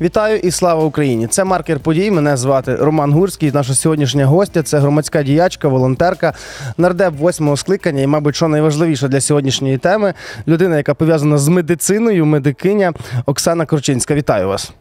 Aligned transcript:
Вітаю 0.00 0.38
і 0.38 0.50
слава 0.50 0.84
Україні! 0.84 1.26
Це 1.26 1.44
маркер 1.44 1.80
подій. 1.80 2.10
Мене 2.10 2.36
звати 2.36 2.76
Роман 2.76 3.12
Гурський. 3.12 3.52
Наша 3.52 3.74
сьогоднішня 3.74 4.26
гостя 4.26 4.62
це 4.62 4.78
громадська 4.78 5.22
діячка, 5.22 5.68
волонтерка, 5.68 6.34
нардеп 6.76 7.14
восьмого 7.14 7.56
скликання. 7.56 8.02
І, 8.02 8.06
мабуть, 8.06 8.36
що 8.36 8.48
найважливіше 8.48 9.08
для 9.08 9.20
сьогоднішньої 9.20 9.78
теми 9.78 10.14
людина, 10.48 10.76
яка 10.76 10.94
пов'язана 10.94 11.38
з 11.38 11.48
медициною, 11.48 12.26
медикиня 12.26 12.92
Оксана 13.26 13.66
Корчинська. 13.66 14.14
Вітаю 14.14 14.48
вас! 14.48 14.72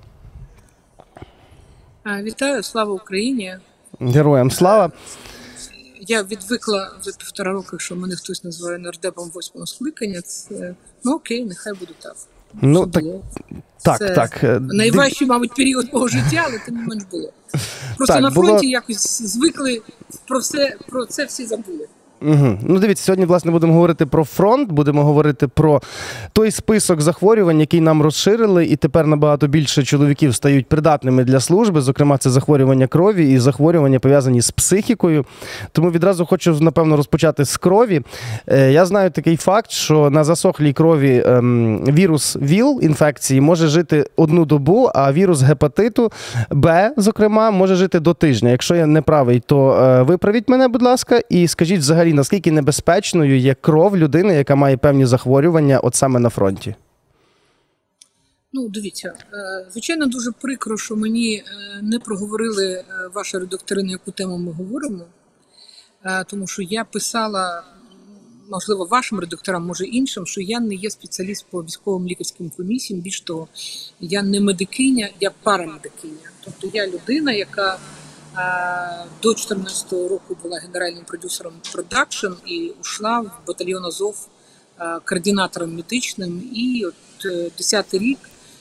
Вітаю, 2.24 2.64
слава 2.64 2.94
Україні. 2.94 3.56
Героям 4.00 4.52
слава! 4.52 4.92
Я 6.00 6.24
відвикла 6.24 6.92
за 7.02 7.12
півтора 7.12 7.52
року, 7.52 7.80
що 7.80 7.96
мене 7.96 8.16
хтось 8.16 8.44
називає 8.44 8.78
нардепом 8.78 9.32
восьмого 9.34 9.68
скликання. 9.68 10.22
Це 10.22 10.76
ну 11.04 11.16
окей, 11.16 11.46
нехай 11.46 11.74
буде 11.74 11.94
так. 12.02 12.16
Ну 12.62 12.88
так, 12.88 13.04
було. 13.04 13.24
так, 13.84 13.98
Це 14.00 14.10
так. 14.10 14.44
е, 14.44 14.60
Найважчий, 14.60 15.28
мабуть, 15.28 15.56
період 15.56 15.94
мого 15.94 16.08
життя, 16.08 16.44
але 16.48 16.60
тим 16.66 16.76
не 16.76 16.84
менш 16.88 17.04
було. 17.12 17.32
Просто 17.98 18.14
Так, 18.14 18.22
на 18.24 18.30
було- 18.30 18.48
фронті 18.48 18.68
якось 18.70 19.22
звикли 19.22 19.82
про 20.28 20.40
все 20.40 20.76
про 20.90 21.06
це 21.06 21.26
всі 21.26 21.46
забули. 21.46 21.88
Угу. 22.22 22.58
Ну, 22.62 22.80
дивіться, 22.80 23.04
сьогодні 23.04 23.26
власне 23.26 23.52
будемо 23.52 23.74
говорити 23.74 24.06
про 24.06 24.24
фронт, 24.24 24.72
будемо 24.72 25.04
говорити 25.04 25.48
про 25.48 25.82
той 26.34 26.52
список 26.52 27.02
захворювань, 27.02 27.60
який 27.60 27.82
нам 27.82 28.02
розширили, 28.02 28.66
і 28.66 28.76
тепер 28.76 29.08
набагато 29.08 29.48
більше 29.48 29.84
чоловіків 29.84 30.36
стають 30.36 30.68
придатними 30.68 31.24
для 31.24 31.40
служби. 31.40 31.82
Зокрема, 31.82 32.18
це 32.18 32.30
захворювання 32.30 32.88
крові 32.88 33.32
і 33.32 33.40
захворювання 33.40 34.00
пов'язані 34.00 34.42
з 34.42 34.52
психікою. 34.52 35.26
Тому 35.72 35.92
відразу 35.92 36.26
хочу 36.26 36.58
напевно 36.60 36.98
розпочати 36.98 37.46
з 37.46 37.58
крові. 37.58 38.02
Е, 38.48 38.72
Я 38.72 38.86
знаю 38.86 39.12
такий 39.12 39.38
факт, 39.38 39.72
що 39.72 40.10
на 40.10 40.24
засохлій 40.24 40.74
крові 40.74 41.24
ем, 41.26 41.84
вірус 41.88 42.38
ВІЛ 42.42 42.80
інфекції 42.84 43.42
може 43.42 43.68
жити 43.68 44.06
одну 44.16 44.46
добу, 44.46 44.90
а 44.96 45.14
вірус 45.14 45.42
гепатиту 45.42 46.12
Б, 46.52 46.92
зокрема, 46.98 47.52
може 47.52 47.76
жити 47.76 48.00
до 48.00 48.14
тижня. 48.14 48.50
Якщо 48.50 48.76
я 48.76 48.86
не 48.86 49.02
правий, 49.02 49.40
то 49.46 49.72
е, 49.72 50.02
виправіть 50.02 50.50
мене, 50.50 50.68
будь 50.68 50.82
ласка, 50.82 51.22
і 51.30 51.48
скажіть 51.48 51.80
взагалі, 51.80 52.09
наскільки 52.14 52.52
небезпечною 52.52 53.40
є 53.40 53.54
кров 53.54 53.98
людини, 53.98 54.36
яка 54.36 54.56
має 54.56 54.78
певні 54.78 55.06
захворювання, 55.06 55.80
от 55.80 55.96
саме 55.96 56.20
на 56.20 56.30
фронті. 56.30 56.76
Ну, 58.54 58.70
дивіться, 58.70 59.14
е, 59.34 59.68
звичайно, 59.72 60.06
дуже 60.06 60.32
прикро, 60.32 60.78
що 60.78 60.96
мені 60.96 61.36
е, 61.36 61.44
не 61.82 62.00
проговорили 62.00 62.74
е, 62.74 62.86
ваші 63.14 63.38
редактори, 63.38 63.84
на 63.84 63.92
яку 63.92 64.12
тему 64.12 64.38
ми 64.38 64.52
говоримо. 64.52 65.06
Тому 66.28 66.48
що 66.48 66.62
я 66.62 66.84
писала, 66.84 67.64
можливо, 68.50 68.86
вашим 68.86 69.20
редакторам, 69.20 69.66
може 69.66 69.86
іншим, 69.86 70.26
що 70.26 70.42
я 70.42 70.60
не 70.60 70.76
є 70.76 70.90
спеціаліст 70.90 71.46
по 71.50 71.64
військовим 71.64 72.08
лікарським 72.08 72.50
комісіям. 72.50 73.02
Більш 73.02 73.22
того, 73.22 73.48
я 74.00 74.24
не 74.24 74.40
медикиня, 74.40 75.10
я 75.20 75.32
парамедикиня. 75.44 76.32
Тобто 76.46 76.78
я 76.78 76.88
людина, 76.88 77.32
яка 77.32 77.78
до 79.24 79.30
2014 79.34 79.92
року 79.92 80.38
була 80.44 80.60
генеральним 80.60 81.04
продюсером 81.06 81.54
продакшн 81.74 82.32
і 82.46 82.72
ушла 82.82 83.20
в 83.20 83.32
батальйон 83.48 83.86
Азов 83.86 84.28
е, 84.80 85.00
координатором 85.06 85.76
медичним. 85.76 86.50
І 86.54 86.86
от 86.86 87.26
е, 87.26 87.52
10 87.58 87.94
рік, 87.94 88.20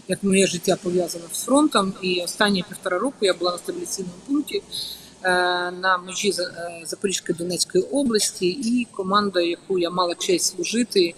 як 0.08 0.22
моє 0.22 0.46
життя 0.46 0.76
пов'язане 0.82 1.24
з 1.32 1.42
фронтом, 1.44 1.92
і 2.02 2.22
останні 2.22 2.64
півтора 2.68 2.98
року 2.98 3.16
я 3.20 3.34
була 3.34 3.52
на 3.52 3.58
стабіляційному 3.58 4.14
пункті 4.26 4.62
е, 5.22 5.28
на 5.70 5.98
межі 6.06 6.32
За- 6.32 6.42
е, 6.42 6.82
Запорізької 6.86 7.38
Донецької 7.38 7.84
області, 7.84 8.46
і 8.48 8.86
команда, 8.92 9.40
яку 9.40 9.78
я 9.78 9.90
мала 9.90 10.14
честь 10.14 10.56
служити, 10.56 11.14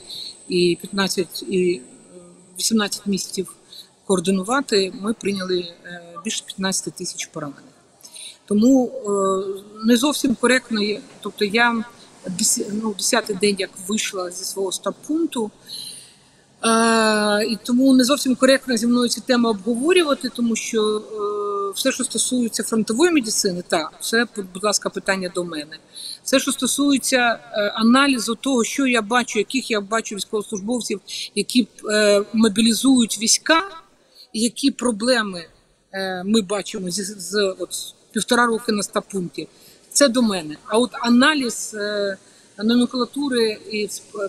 і 0.49 0.79
15 0.81 1.45
і 1.49 1.73
е, 1.75 1.81
18 2.59 3.07
місяців 3.07 3.55
координувати, 4.07 4.93
ми 5.01 5.13
прийняли 5.13 5.59
е, 5.85 6.03
більше 6.25 6.45
15 6.47 6.95
тисяч 6.95 7.27
поранених. 7.27 7.65
Тому 8.51 8.87
е, 8.87 9.11
не 9.85 9.97
зовсім 9.97 10.35
коректно 10.35 10.83
є. 10.83 11.01
Тобто 11.21 11.45
я 11.45 11.85
ну, 12.83 12.95
10-й 12.99 13.35
день 13.35 13.57
як 13.59 13.71
вийшла 13.89 14.31
зі 14.31 14.45
свого 14.45 14.73
стаб-пункту, 14.73 15.51
е, 16.65 17.45
і 17.45 17.59
тому 17.65 17.95
не 17.95 18.05
зовсім 18.05 18.35
коректно 18.35 18.77
зі 18.77 18.87
мною 18.87 19.09
ці 19.09 19.21
теми 19.21 19.51
обговорювати, 19.51 20.29
тому 20.29 20.57
що 20.57 20.97
е, 20.97 21.73
все, 21.75 21.93
що 21.93 22.05
стосується 22.05 22.63
фронтової 22.63 23.13
медицини, 23.13 23.63
так, 23.69 23.93
це, 24.01 24.27
будь 24.55 24.65
ласка, 24.65 24.91
питання 24.91 25.33
до 25.35 25.45
мене. 25.45 25.79
Все, 26.25 26.41
що 26.41 26.53
стосується 26.53 27.39
аналізу 27.75 28.35
того, 28.35 28.65
що 28.65 28.87
я 28.87 29.03
бачу, 29.03 29.39
яких 29.39 29.71
я 29.71 29.81
бачу 29.81 30.15
військовослужбовців, 30.15 31.01
які 31.35 31.69
мобілізують 32.33 33.19
війська, 33.19 33.63
які 34.33 34.71
проблеми 34.71 35.47
ми 36.25 36.43
бачимо 36.43 36.91
з, 36.91 36.97
з 37.19 37.55
от, 37.59 37.71
півтора 38.13 38.47
роки 38.47 38.73
на 38.73 38.83
стапункті, 38.83 39.49
це 39.93 40.09
до 40.09 40.23
мене. 40.23 40.57
А 40.67 40.79
от 40.79 40.91
аналіз 41.01 41.75
е, 41.75 42.17
номенклатури 42.65 43.59
і 43.71 43.89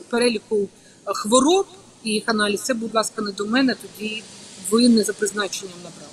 переліку 0.09 0.69
хвороб 1.06 1.66
і 2.03 2.09
їх 2.09 2.24
аналіз, 2.25 2.62
це, 2.62 2.74
будь 2.74 2.96
ласка, 2.96 3.22
не 3.22 3.31
до 3.31 3.46
мене, 3.46 3.75
тоді 3.81 4.24
ви 4.72 4.90
не 4.90 5.03
за 5.03 5.14
призначенням 5.14 5.75
набрали. 5.84 6.12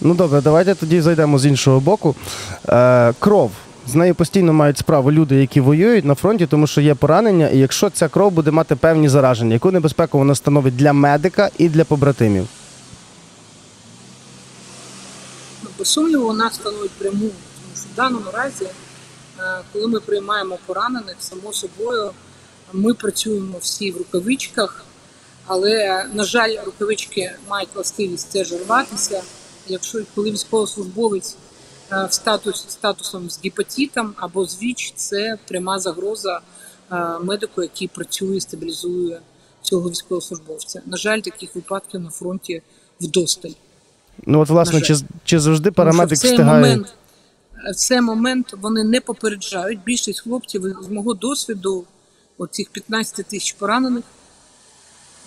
Ну 0.00 0.14
добре, 0.14 0.40
давайте 0.40 0.74
тоді 0.74 1.00
зайдемо 1.00 1.38
з 1.38 1.46
іншого 1.46 1.80
боку. 1.80 2.14
Е, 2.68 3.12
кров. 3.18 3.50
З 3.88 3.94
нею 3.94 4.14
постійно 4.14 4.52
мають 4.52 4.78
справу 4.78 5.12
люди, 5.12 5.36
які 5.36 5.60
воюють 5.60 6.04
на 6.04 6.14
фронті, 6.14 6.46
тому 6.46 6.66
що 6.66 6.80
є 6.80 6.94
поранення, 6.94 7.48
і 7.48 7.58
якщо 7.58 7.90
ця 7.90 8.08
кров 8.08 8.32
буде 8.32 8.50
мати 8.50 8.76
певні 8.76 9.08
зараження, 9.08 9.52
яку 9.52 9.70
небезпеку 9.70 10.18
вона 10.18 10.34
становить 10.34 10.76
для 10.76 10.92
медика 10.92 11.50
і 11.58 11.68
для 11.68 11.84
побратимів? 11.84 12.46
Ну, 15.62 15.70
Без 15.75 15.75
сумніву, 15.86 16.24
вона 16.24 16.50
становить 16.50 16.90
пряму, 16.90 17.30
тому 17.30 17.76
що 17.76 17.84
в 17.92 17.96
даному 17.96 18.30
разі, 18.32 18.64
е, 18.64 19.62
коли 19.72 19.86
ми 19.86 20.00
приймаємо 20.00 20.58
поранених, 20.66 21.16
само 21.18 21.52
собою 21.52 22.10
ми 22.72 22.94
працюємо 22.94 23.58
всі 23.60 23.92
в 23.92 23.96
рукавичках, 23.96 24.84
але, 25.46 26.04
на 26.12 26.24
жаль, 26.24 26.56
рукавички 26.64 27.32
мають 27.48 27.68
властивість 27.74 28.32
теж 28.32 28.52
рватися. 28.52 29.22
Якщо 29.68 30.02
коли 30.14 30.30
військовослужбовець 30.30 31.36
е, 31.92 32.06
в 32.10 32.12
статус, 32.12 32.64
статусом 32.68 33.30
з 33.30 33.40
гепатитом 33.44 34.14
або 34.16 34.44
з 34.44 34.62
ВІЧ, 34.62 34.92
це 34.96 35.38
пряма 35.48 35.78
загроза 35.78 36.40
е, 36.92 36.96
медику, 37.22 37.62
який 37.62 37.88
працює, 37.88 38.40
стабілізує 38.40 39.20
цього 39.62 39.90
військовослужбовця. 39.90 40.82
На 40.86 40.96
жаль, 40.96 41.20
таких 41.20 41.54
випадків 41.54 42.00
на 42.00 42.10
фронті 42.10 42.62
вдосталь. 43.00 43.65
Ну 44.26 44.40
от 44.40 44.48
власне, 44.48 44.80
чи, 44.80 44.96
чи 45.24 45.40
завжди 45.40 45.70
Тому 45.70 45.74
парамедик 45.74 46.18
цей 46.18 46.30
встигає? 46.30 46.60
момент, 46.60 46.94
в 47.72 47.74
цей 47.74 48.00
момент 48.00 48.54
вони 48.60 48.84
не 48.84 49.00
попереджають. 49.00 49.80
Більшість 49.84 50.20
хлопців 50.20 50.62
з 50.82 50.88
мого 50.88 51.14
досвіду, 51.14 51.84
оцих 52.38 52.70
15 52.70 53.26
тисяч 53.26 53.52
поранених, 53.52 54.04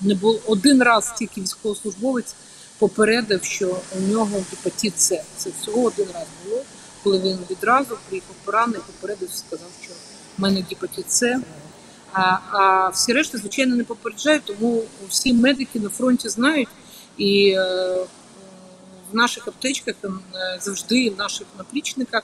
не 0.02 0.16
було 0.16 0.40
один 0.48 0.84
раз 0.84 1.14
тільки 1.20 1.42
військовослужбовець 1.42 2.36
попередив, 2.80 3.44
що 3.44 3.78
у 3.98 4.02
нього 4.12 4.44
гепатит 4.52 5.00
С. 5.00 5.22
Це 5.38 5.50
всього 5.62 5.84
один 5.88 6.08
раз 6.14 6.26
було, 6.46 6.62
коли 7.04 7.20
він 7.20 7.38
відразу 7.52 7.98
приїхав 8.08 8.36
поранений, 8.46 8.82
попередив, 8.88 9.30
сказав, 9.32 9.70
що 9.82 9.92
в 10.38 10.42
мене 10.42 10.64
гепатит 10.70 11.12
С. 11.12 11.40
А, 12.14 12.38
а 12.52 12.90
всі 12.90 13.14
решта, 13.14 13.38
звичайно, 13.38 13.76
не 13.76 13.84
попереджають, 13.84 14.44
тому 14.46 14.84
всі 15.10 15.34
медики 15.34 15.80
на 15.80 15.90
фронті 15.90 16.30
знають 16.30 16.70
і. 17.18 17.56
В 19.12 19.16
наших 19.16 19.47
аптечках 19.47 19.96
е, 20.03 20.09
завжди 20.62 21.09
в 21.09 21.18
наших 21.18 21.47
наплічниках 21.58 22.24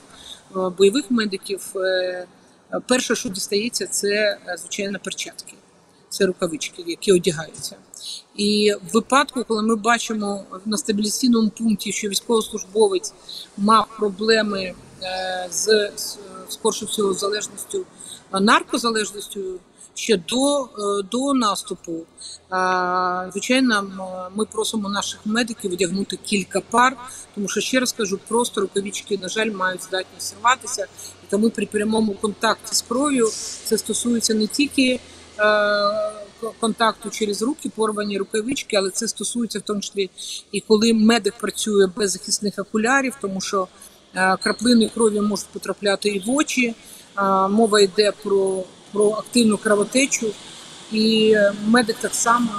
е, 0.56 0.58
бойових 0.78 1.10
медиків 1.10 1.60
е, 1.76 2.26
перше, 2.88 3.14
що 3.14 3.28
дістається, 3.28 3.86
це 3.86 4.38
звичайно 4.58 4.98
перчатки, 5.04 5.54
це 6.08 6.26
рукавички, 6.26 6.84
які 6.86 7.12
одягаються. 7.12 7.76
І 8.36 8.72
в 8.90 8.92
випадку, 8.92 9.44
коли 9.44 9.62
ми 9.62 9.76
бачимо 9.76 10.44
на 10.64 10.76
стабіляційному 10.76 11.48
пункті, 11.48 11.92
що 11.92 12.08
військовослужбовець 12.08 13.12
мав 13.56 13.88
проблеми 13.98 14.74
з, 15.50 15.90
скорше 16.48 16.84
всього 16.86 17.14
залежністю 17.14 17.86
наркозалежністю. 18.32 19.40
Ще 19.96 20.16
до, 20.16 20.62
е, 20.62 21.02
до 21.10 21.34
наступу, 21.34 21.92
звичайно, 23.32 23.90
ми 24.34 24.44
просимо 24.44 24.88
наших 24.88 25.20
медиків 25.24 25.72
одягнути 25.72 26.18
кілька 26.24 26.60
пар, 26.60 26.96
тому 27.34 27.48
що 27.48 27.60
ще 27.60 27.80
раз 27.80 27.92
кажу, 27.92 28.18
просто 28.28 28.60
рукавички, 28.60 29.18
на 29.22 29.28
жаль, 29.28 29.50
мають 29.50 29.82
здатність 29.82 30.36
рватися, 30.40 30.86
і 31.24 31.30
тому 31.30 31.50
при 31.50 31.66
прямому 31.66 32.14
контакті 32.14 32.74
з 32.74 32.82
кров'ю 32.82 33.28
це 33.64 33.78
стосується 33.78 34.34
не 34.34 34.46
тільки 34.46 35.00
е, 35.38 36.20
контакту 36.60 37.10
через 37.10 37.42
руки, 37.42 37.70
порвані 37.76 38.18
рукавички, 38.18 38.76
але 38.76 38.90
це 38.90 39.08
стосується 39.08 39.58
в 39.58 39.62
тому 39.62 39.80
числі 39.80 40.10
і 40.52 40.60
коли 40.60 40.92
медик 40.94 41.34
працює 41.38 41.86
без 41.96 42.10
захисних 42.12 42.54
окулярів, 42.58 43.14
тому 43.20 43.40
що 43.40 43.68
е, 44.14 44.36
краплини 44.36 44.90
крові 44.94 45.20
можуть 45.20 45.48
потрапляти 45.48 46.08
і 46.08 46.18
в 46.18 46.30
очі. 46.30 46.74
Е, 47.18 47.48
Мова 47.48 47.80
йде 47.80 48.12
про, 48.22 48.64
про 48.92 49.10
активну 49.10 49.58
кровотечу, 49.58 50.26
і 50.92 51.32
е, 51.36 51.52
медик 51.66 51.96
так 52.00 52.14
само 52.14 52.50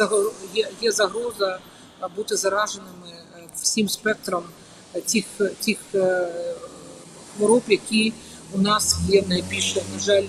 е, 0.00 0.64
є, 0.80 0.92
загроза 0.92 1.58
е, 2.02 2.06
бути 2.16 2.36
зараженими 2.36 3.12
всім 3.62 3.88
спектром 3.88 4.44
тих, 5.12 5.24
тих 5.64 5.78
хвороб, 7.36 7.62
які 7.68 8.12
у 8.52 8.58
нас 8.58 8.96
є 9.08 9.24
найбільше, 9.28 9.82
на 9.94 10.00
жаль, 10.00 10.24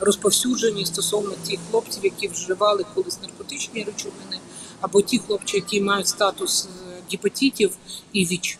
розповсюджені 0.00 0.86
стосовно 0.86 1.34
тих 1.48 1.60
хлопців, 1.70 2.04
які 2.04 2.28
вживали 2.28 2.84
колись 2.94 3.18
наркотичні 3.22 3.84
речовини, 3.84 4.38
або 4.80 5.02
ті 5.02 5.18
хлопці, 5.18 5.56
які 5.56 5.80
мають 5.80 6.08
статус 6.08 6.68
гепатитів 7.10 7.76
і 8.12 8.26
ВІЧ. 8.26 8.58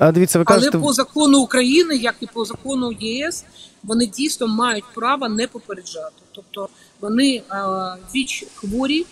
Дивіться, 0.00 0.38
ви 0.38 0.44
кажете, 0.44 0.70
Але 0.74 0.86
по 0.86 0.92
закону 0.92 1.38
України, 1.38 1.96
як 1.96 2.14
і 2.20 2.26
по 2.26 2.44
закону 2.44 2.92
ЄС, 3.00 3.44
вони 3.82 4.06
дійсно 4.06 4.46
мають 4.48 4.84
право 4.94 5.28
не 5.28 5.46
попереджати. 5.46 6.22
Тобто 6.32 6.68
вони 7.00 7.42
віч 8.14 8.44
хворі 8.54 9.06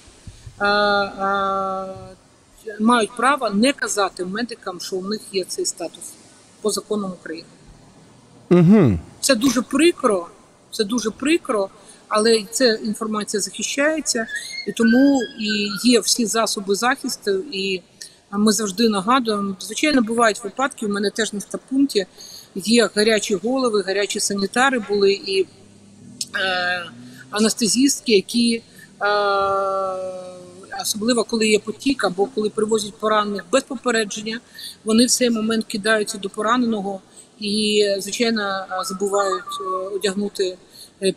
мають 2.80 3.16
право 3.16 3.50
не 3.50 3.72
казати 3.72 4.24
медикам, 4.24 4.80
що 4.80 4.96
у 4.96 5.08
них 5.08 5.20
є 5.32 5.44
цей 5.44 5.66
статус 5.66 6.02
по 6.60 6.70
законам 6.70 7.12
України. 7.12 7.48
угу. 8.50 8.98
Це 9.20 9.34
дуже 9.34 9.62
прикро, 9.62 10.28
це 10.70 10.84
дуже 10.84 11.10
прикро, 11.10 11.68
але 12.08 12.44
ця 12.50 12.74
інформація 12.74 13.40
захищається, 13.40 14.26
і 14.66 14.72
тому 14.72 15.22
і 15.40 15.70
є 15.88 16.00
всі 16.00 16.26
засоби 16.26 16.74
захисту, 16.74 17.30
і 17.52 17.82
ми 18.32 18.52
завжди 18.52 18.88
нагадуємо. 18.88 19.56
Звичайно, 19.60 20.02
бувають 20.02 20.44
випадки. 20.44 20.86
У 20.86 20.88
мене 20.88 21.10
теж 21.10 21.32
на 21.32 21.40
стаб-пункті 21.40 22.06
є 22.54 22.90
гарячі 22.94 23.34
голови, 23.34 23.82
гарячі 23.86 24.20
санітари 24.20 24.78
були 24.78 25.12
і 25.12 25.42
е, 25.42 25.46
анестезістки, 27.30 28.12
які. 28.12 28.62
Е, 29.02 29.08
Особливо 30.82 31.24
коли 31.24 31.48
є 31.48 31.58
потік 31.58 32.04
або 32.04 32.26
коли 32.26 32.50
привозять 32.50 32.94
поранених 32.94 33.44
без 33.52 33.62
попередження, 33.62 34.40
вони 34.84 35.06
в 35.06 35.10
цей 35.10 35.30
момент 35.30 35.64
кидаються 35.64 36.18
до 36.18 36.28
пораненого 36.28 37.00
і, 37.40 37.84
звичайно, 37.98 38.66
забувають 38.84 39.44
е, 39.60 39.64
одягнути 39.94 40.58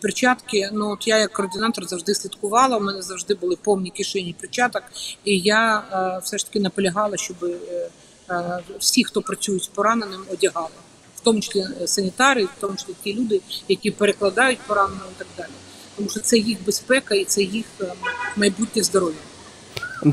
перчатки. 0.02 0.70
Ну 0.74 0.92
от 0.92 1.08
я 1.08 1.18
як 1.18 1.32
координатор 1.32 1.88
завжди 1.88 2.16
слідкувала. 2.16 2.78
У 2.78 2.82
мене 2.82 3.02
завжди 3.02 3.34
були 3.34 3.56
повні 3.56 3.90
кишені 3.90 4.36
перчаток, 4.40 4.84
і 5.26 5.40
я 5.40 5.84
е, 5.92 6.20
все 6.24 6.38
ж 6.38 6.46
таки 6.46 6.60
наполягала, 6.60 7.18
щоб 7.18 7.38
е, 7.44 7.90
е, 8.30 8.60
всі, 8.80 9.04
хто 9.04 9.22
працюють 9.22 9.64
з 9.64 9.68
пораненим, 9.68 10.22
одягали, 10.32 10.76
в 11.16 11.20
тому 11.20 11.42
числі 11.42 11.66
е, 11.82 11.88
санітари, 11.88 12.46
в 12.46 12.50
тому 12.60 12.76
числі 12.76 12.94
ті 13.04 13.14
люди, 13.14 13.42
які 13.68 13.92
перекладають 13.92 14.60
пораненого 14.68 15.10
і 15.16 15.20
так 15.20 15.28
далі. 15.38 15.52
Тому 15.96 16.10
що 16.10 16.20
це 16.20 16.38
їх 16.38 16.66
безпека 16.66 17.16
і 17.16 17.26
це 17.26 17.42
їх 17.44 17.66
е, 17.82 17.94
майбутнє 18.36 18.84
здоров'я. 18.84 19.31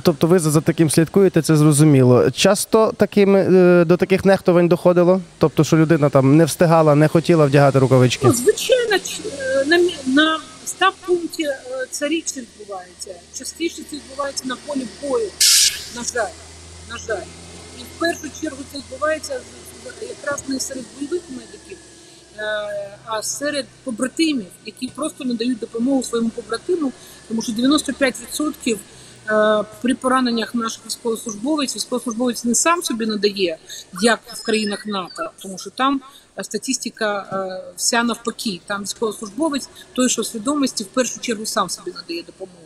Тобто 0.02 0.26
ви 0.26 0.38
за 0.38 0.60
таким 0.60 0.90
слідкуєте, 0.90 1.42
це 1.42 1.56
зрозуміло. 1.56 2.30
Часто 2.30 2.92
таким, 2.96 3.36
е, 3.36 3.84
до 3.84 3.96
таких 3.96 4.24
нехтувань 4.24 4.68
доходило? 4.68 5.20
Тобто, 5.38 5.64
що 5.64 5.76
людина 5.76 6.08
там 6.08 6.36
не 6.36 6.44
встигала, 6.44 6.94
не 6.94 7.08
хотіла 7.08 7.46
вдягати 7.46 7.78
рукавички? 7.78 8.26
Ну, 8.26 8.32
звичайно, 8.32 8.94
е, 8.94 9.64
на, 9.66 9.78
на 10.06 10.40
стаб 10.66 10.94
пункті 11.06 11.42
е, 11.42 11.56
це 11.90 12.08
рідше 12.08 12.40
відбувається. 12.40 13.14
Частіше 13.38 13.82
це 13.90 13.96
відбувається 13.96 14.44
на 14.46 14.56
полі 14.66 14.86
бою. 15.02 15.30
На 15.96 16.02
жаль, 16.02 16.32
на 16.90 16.98
жаль. 17.08 17.26
І 17.78 17.82
в 17.82 17.98
першу 17.98 18.40
чергу 18.40 18.58
це 18.72 18.78
відбувається 18.78 19.40
якраз 20.00 20.42
не 20.48 20.60
серед 20.60 20.84
бойових 20.98 21.22
медиків, 21.30 21.78
а 23.04 23.22
серед 23.22 23.66
побратимів, 23.84 24.46
які 24.66 24.88
просто 24.88 25.24
надають 25.24 25.58
допомогу 25.58 26.02
своєму 26.02 26.30
побратиму, 26.30 26.92
тому 27.28 27.42
що 27.42 27.52
95% 27.52 28.52
е, 28.66 28.76
при 29.82 29.94
пораненнях 29.94 30.54
наших 30.54 30.86
військовослужбовець, 30.86 31.76
військовослужбовець 31.76 32.44
не 32.44 32.54
сам 32.54 32.82
собі 32.82 33.06
надає, 33.06 33.58
як 34.02 34.20
в 34.26 34.42
країнах 34.42 34.86
НАТО, 34.86 35.30
тому 35.42 35.58
що 35.58 35.70
там 35.70 36.00
е, 36.38 36.44
статистика 36.44 37.28
е, 37.32 37.72
вся 37.76 38.02
навпаки. 38.02 38.60
Там 38.66 38.82
військовослужбовець, 38.82 39.68
той, 39.92 40.08
що 40.08 40.22
в 40.22 40.26
свідомості, 40.26 40.84
в 40.84 40.86
першу 40.86 41.20
чергу 41.20 41.46
сам 41.46 41.70
собі 41.70 41.92
надає 41.92 42.22
допомогу. 42.22 42.58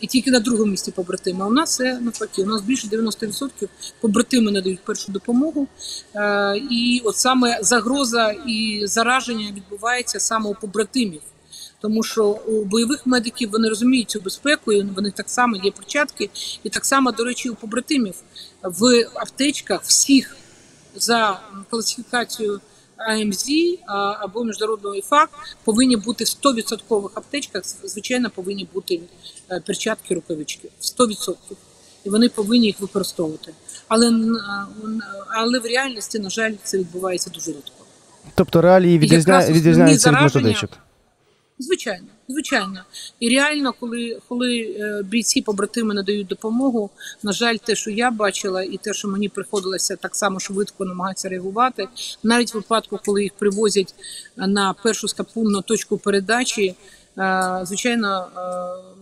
І 0.00 0.06
тільки 0.06 0.30
на 0.30 0.40
другому 0.40 0.70
місці 0.70 0.90
побратими. 0.90 1.46
У 1.46 1.50
нас 1.50 1.74
це 1.74 2.00
навпаки. 2.00 2.42
У 2.42 2.46
нас 2.46 2.62
більше 2.62 2.88
90% 2.88 3.68
побратими 4.00 4.50
надають 4.50 4.84
першу 4.84 5.12
допомогу. 5.12 5.68
Е, 6.14 6.56
і 6.70 7.02
от 7.04 7.16
саме 7.16 7.58
загроза 7.62 8.30
і 8.46 8.82
зараження 8.84 9.52
відбувається 9.52 10.20
саме 10.20 10.50
у 10.50 10.54
побратимів. 10.54 11.20
Тому 11.86 12.02
що 12.02 12.24
у 12.26 12.64
бойових 12.64 13.06
медиків 13.06 13.50
вони 13.50 13.68
розуміють 13.68 14.10
цю 14.10 14.20
безпеку, 14.20 14.72
і 14.72 14.82
вони 14.82 15.10
так 15.10 15.30
само 15.30 15.56
є 15.56 15.70
перчатки, 15.70 16.30
і 16.62 16.70
так 16.70 16.84
само, 16.84 17.12
до 17.12 17.24
речі, 17.24 17.48
у 17.48 17.54
побратимів 17.54 18.14
в 18.62 19.08
аптечках 19.14 19.82
всіх 19.82 20.36
за 20.94 21.40
класифікацією 21.70 22.60
АМЗ 22.96 23.46
або 24.20 24.44
міжнародного 24.44 24.94
ІФАК 24.94 25.30
повинні 25.64 25.96
бути 25.96 26.24
в 26.24 26.26
100% 26.26 27.10
аптечках. 27.14 27.62
Звичайно, 27.84 28.30
повинні 28.30 28.68
бути 28.74 29.00
е, 29.50 29.60
перчатки, 29.66 30.14
рукавички 30.14 30.68
в 30.80 30.84
100%. 30.84 31.34
І 32.04 32.10
вони 32.10 32.28
повинні 32.28 32.66
їх 32.66 32.80
використовувати. 32.80 33.52
Але 33.88 34.12
але 35.28 35.58
в 35.58 35.66
реальності, 35.66 36.18
на 36.18 36.30
жаль, 36.30 36.52
це 36.62 36.78
відбувається 36.78 37.30
дуже 37.30 37.50
рідко. 37.50 37.84
Тобто 38.34 38.60
реалії 38.60 38.98
відрізня... 38.98 39.46
відрізняються 39.50 40.10
від 40.10 40.20
методичок. 40.20 40.70
Звичайно, 41.58 42.06
звичайно. 42.28 42.80
І 43.20 43.28
реально, 43.30 43.74
коли, 43.80 44.18
коли 44.28 44.58
е, 44.60 45.02
бійці 45.02 45.42
побратими 45.42 45.94
надають 45.94 46.26
допомогу, 46.26 46.90
на 47.22 47.32
жаль, 47.32 47.56
те, 47.56 47.74
що 47.74 47.90
я 47.90 48.10
бачила, 48.10 48.62
і 48.62 48.76
те, 48.76 48.92
що 48.94 49.08
мені 49.08 49.28
приходилося 49.28 49.96
так 49.96 50.16
само 50.16 50.40
швидко 50.40 50.84
намагатися 50.84 51.28
реагувати, 51.28 51.88
навіть 52.22 52.54
в 52.54 52.56
випадку, 52.56 53.00
коли 53.04 53.22
їх 53.22 53.32
привозять 53.34 53.94
на 54.36 54.72
першу 54.82 55.08
стапунну 55.08 55.62
точку 55.62 55.98
передачі. 55.98 56.74
е, 57.18 57.60
Звичайно, 57.62 58.26
е, 58.36 58.40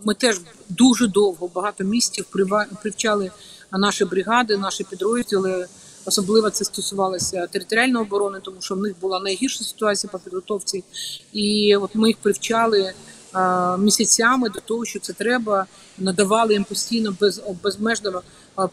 ми 0.04 0.14
теж 0.14 0.40
дуже 0.68 1.06
довго, 1.06 1.48
багато 1.54 1.84
місяців 1.84 2.24
прива- 2.32 2.66
привчали 2.82 3.30
наші 3.72 4.04
бригади, 4.04 4.56
наші 4.56 4.84
підрозділи. 4.84 5.66
Особливо 6.06 6.50
це 6.50 6.64
стосувалося 6.64 7.46
територіальної 7.46 8.04
оборони, 8.06 8.38
тому 8.42 8.56
що 8.60 8.74
в 8.74 8.78
них 8.78 8.94
була 9.00 9.20
найгірша 9.20 9.64
ситуація 9.64 10.10
по 10.12 10.18
підготовці. 10.18 10.84
І 11.32 11.76
от 11.76 11.94
ми 11.94 12.08
їх 12.08 12.16
привчали 12.16 12.94
місяцями 13.78 14.48
до 14.48 14.60
того, 14.60 14.84
що 14.84 15.00
це 15.00 15.12
треба. 15.12 15.66
Надавали 15.98 16.52
їм 16.52 16.64
постійно 16.64 17.16
без 17.20 17.42
безмежно 17.62 18.22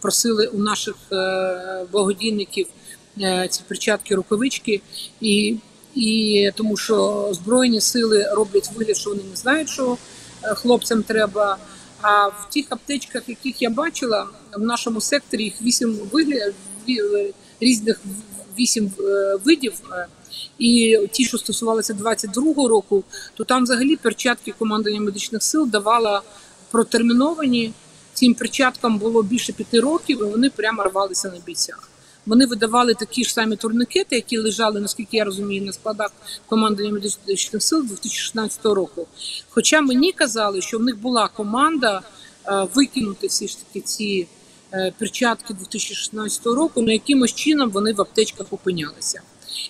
просили 0.02 0.48
у 0.48 0.58
наших 0.58 0.96
е, 1.12 1.86
благодійників 1.92 2.68
е, 3.22 3.48
ці 3.50 3.62
перчатки, 3.68 4.16
рукавички. 4.16 4.82
І, 5.22 5.58
і 5.96 6.52
тому 6.56 6.78
що 6.78 7.28
збройні 7.32 7.82
сили 7.82 8.30
роблять 8.34 8.72
вигляд, 8.76 8.98
що 8.98 9.10
вони 9.10 9.22
не 9.30 9.36
знають, 9.36 9.70
що 9.70 9.98
е, 10.44 10.56
хлопцям 10.56 11.04
треба. 11.04 11.58
А 12.02 12.28
в 12.28 12.48
тих 12.54 12.66
аптечках, 12.70 13.30
яких 13.30 13.62
я 13.62 13.70
бачила, 13.70 14.28
в 14.58 14.62
нашому 14.62 15.02
секторі 15.02 15.44
їх 15.44 15.62
вісім 15.62 16.00
різних 17.60 18.02
вісім 18.60 18.92
е, 19.00 19.36
видів. 19.46 19.74
е, 19.92 20.08
І 20.60 20.98
ті, 21.12 21.26
що 21.26 21.38
стосувалися 21.38 21.94
22-го 21.94 22.68
року, 22.68 23.04
то 23.36 23.44
там 23.44 23.64
взагалі 23.64 23.96
перчатки 23.96 24.54
командування 24.60 25.02
медичних 25.02 25.44
сил 25.44 25.68
давала 25.68 26.22
протерміновані. 26.72 27.74
Цим 28.14 28.34
перчаткам 28.34 28.98
було 28.98 29.24
більше 29.24 29.54
п'яти 29.54 29.80
років, 29.80 30.20
і 30.22 30.24
вони 30.24 30.50
прямо 30.50 30.84
рвалися 30.84 31.28
на 31.30 31.40
бійцях. 31.46 31.90
Вони 32.26 32.46
видавали 32.46 32.94
такі 32.94 33.24
ж 33.24 33.34
самі 33.34 33.56
турникети, 33.56 34.16
які 34.16 34.38
лежали, 34.38 34.80
наскільки 34.80 35.18
я 35.18 35.24
розумію, 35.24 35.66
на 35.66 35.74
складах 35.74 36.12
командування 36.48 36.94
медичних 36.94 37.64
сил 37.64 37.84
2016 37.84 38.66
року. 38.66 39.08
Хоча 39.50 39.82
мені 39.82 40.12
казали, 40.12 40.62
що 40.62 40.78
в 40.78 40.84
них 40.84 40.98
була 40.98 41.28
команда 41.28 42.02
е, 42.48 42.68
викинути 42.74 43.28
всі 43.28 43.48
ж 43.48 43.58
таки 43.60 43.82
ці 43.82 44.28
е, 44.28 44.41
перчатки 44.98 45.54
2016 45.54 46.46
року, 46.46 46.74
але 46.76 46.94
якимось 46.94 47.34
чином 47.34 47.70
вони 47.70 47.94
в 47.94 48.02
аптечках 48.02 48.48
опинялися. 48.54 49.22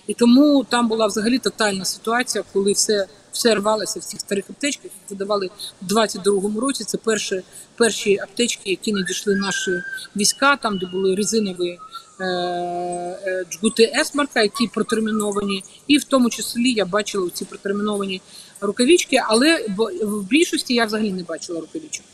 І 0.06 0.14
тому 0.14 0.64
там 0.68 0.88
була 0.88 1.06
взагалі 1.06 1.38
тотальна 1.38 1.84
ситуація, 1.84 2.44
коли 2.52 2.72
все, 2.72 3.06
все 3.32 3.54
рвалося 3.54 4.00
в 4.00 4.04
цих 4.04 4.20
старих 4.20 4.50
аптечках, 4.50 4.84
які 4.84 5.14
видавали 5.14 5.50
в 5.82 5.92
22-му 5.92 6.60
році. 6.60 6.84
Це 6.84 6.98
перші, 6.98 7.42
перші 7.76 8.18
аптечки, 8.18 8.70
які 8.70 8.92
надійшли 8.92 9.36
наші 9.36 9.70
війська, 10.16 10.56
там 10.56 10.78
де 10.78 10.86
були 10.86 11.14
резинові 11.14 11.78
е, 12.20 12.24
е, 12.24 13.44
джгути 13.50 13.92
Есмарка, 14.00 14.42
які 14.42 14.66
протерміновані, 14.66 15.64
і 15.86 15.98
в 15.98 16.04
тому 16.04 16.30
числі 16.30 16.72
я 16.72 16.84
бачила 16.84 17.30
ці 17.32 17.44
протерміновані 17.44 18.22
рукавички, 18.60 19.22
але 19.28 19.66
в 20.02 20.22
більшості 20.22 20.74
я 20.74 20.84
взагалі 20.84 21.12
не 21.12 21.22
бачила 21.22 21.60
рукавичок. 21.60 22.04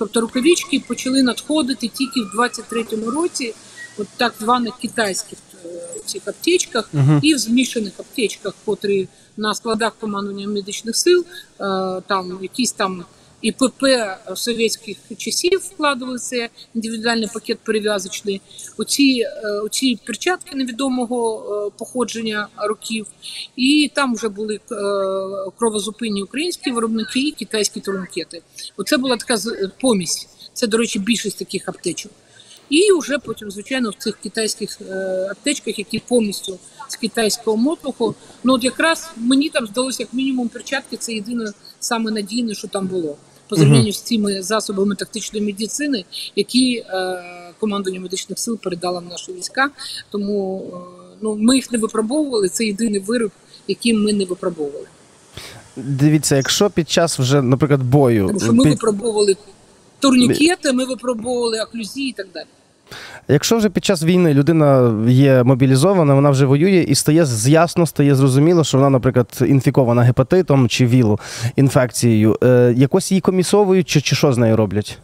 Тобто 0.00 0.20
рукавички 0.20 0.80
почали 0.88 1.22
надходити 1.22 1.88
тільки 1.88 2.20
в 2.20 2.40
23-му 2.40 3.10
році, 3.10 3.54
от 3.98 4.08
так 4.16 4.34
званих 4.40 4.74
китайських 4.82 5.38
е, 5.64 5.68
цих 6.06 6.28
аптечках 6.28 6.88
Мгм. 6.92 7.20
і 7.22 7.34
в 7.34 7.38
змішаних 7.38 7.92
аптечках, 7.98 8.54
котрі 8.64 9.08
на 9.36 9.54
складах 9.54 9.92
командування 10.00 10.48
медичних 10.48 10.96
сил, 10.96 11.24
е, 11.60 11.64
там 12.06 12.38
якісь 12.42 12.72
там 12.72 13.04
і 13.42 13.52
ПП 13.52 13.84
совєтських 14.34 14.96
часів 15.16 15.58
вкладували 15.58 16.18
це 16.18 16.48
індивідуальний 16.74 17.28
пакет 17.34 17.58
перев'язочний. 17.64 18.40
Оці, 18.76 19.24
е, 19.26 19.50
оці 19.50 19.98
перчатки 20.06 20.56
невідомого 20.56 21.42
е, 21.66 21.70
походження 21.78 22.48
років, 22.56 23.06
і 23.56 23.90
там 23.94 24.14
вже 24.14 24.28
були 24.28 24.54
е, 24.54 24.60
кровозупинні 25.58 26.22
українські 26.22 26.70
виробники 26.70 27.20
і 27.20 27.30
китайські 27.30 27.80
турнікети. 27.80 28.42
Оце 28.76 28.96
була 28.96 29.16
така 29.16 29.40
помість. 29.80 30.28
Це, 30.52 30.66
до 30.66 30.76
речі, 30.76 30.98
більшість 30.98 31.38
таких 31.38 31.68
аптечок. 31.68 32.12
І 32.70 32.92
вже 32.92 33.18
потім, 33.18 33.50
звичайно, 33.50 33.90
в 33.90 33.94
цих 33.94 34.16
китайських 34.16 34.78
е, 34.80 35.28
аптечках, 35.30 35.78
які 35.78 35.98
повністю 35.98 36.58
з 36.88 36.96
китайського 36.96 37.56
мотлуху, 37.56 38.14
ну 38.44 38.52
от 38.52 38.64
якраз 38.64 39.10
мені 39.16 39.48
там 39.48 39.66
здалося, 39.66 40.02
як 40.02 40.14
мінімум, 40.14 40.48
перчатки 40.48 40.96
це 40.96 41.12
єдине 41.12 41.52
саме 41.80 42.10
надійне, 42.10 42.54
що 42.54 42.68
там 42.68 42.86
було. 42.86 43.16
По 43.50 43.56
зрівнянню 43.56 43.92
з 43.92 44.00
цими 44.00 44.42
засобами 44.42 44.94
тактичної 44.94 45.46
медицини, 45.46 46.04
які 46.36 46.76
е, 46.76 47.22
командування 47.58 48.00
медичних 48.00 48.38
сил 48.38 48.58
передала 48.58 49.00
в 49.00 49.04
наші 49.04 49.32
війська. 49.32 49.70
Тому 50.10 50.62
е, 50.72 50.76
ну 51.20 51.36
ми 51.36 51.56
їх 51.56 51.72
не 51.72 51.78
випробовували. 51.78 52.48
Це 52.48 52.64
єдиний 52.64 53.00
вироб, 53.00 53.30
який 53.68 53.94
ми 53.94 54.12
не 54.12 54.24
випробовували. 54.24 54.86
Дивіться, 55.76 56.36
якщо 56.36 56.70
під 56.70 56.90
час 56.90 57.18
вже, 57.18 57.42
наприклад, 57.42 57.82
бою 57.82 58.26
Тому 58.26 58.40
що 58.40 58.52
ми 58.52 58.64
під- 58.64 58.72
випробовували 58.72 59.36
турнікети, 59.98 60.72
ми 60.72 60.84
випробовували 60.84 61.60
оклюзії 61.60 62.08
і 62.08 62.12
так 62.12 62.26
далі. 62.34 62.46
Якщо 63.30 63.56
вже 63.56 63.70
під 63.70 63.84
час 63.84 64.02
війни 64.02 64.34
людина 64.34 64.94
є 65.08 65.42
мобілізована, 65.42 66.14
вона 66.14 66.30
вже 66.30 66.46
воює 66.46 66.84
і 66.88 66.94
стає 66.94 67.24
з- 67.24 67.48
ясно, 67.48 67.86
стає 67.86 68.14
зрозуміло, 68.14 68.64
що 68.64 68.78
вона, 68.78 68.90
наприклад, 68.90 69.38
інфікована 69.40 70.02
гепатитом 70.02 70.68
чи 70.68 70.86
вілу 70.86 71.20
інфекцією, 71.56 72.36
е, 72.42 72.74
якось 72.76 73.10
її 73.12 73.20
комісовують, 73.20 73.88
чи, 73.88 74.00
чи 74.00 74.16
що 74.16 74.32
з 74.32 74.38
нею 74.38 74.56
роблять? 74.56 74.98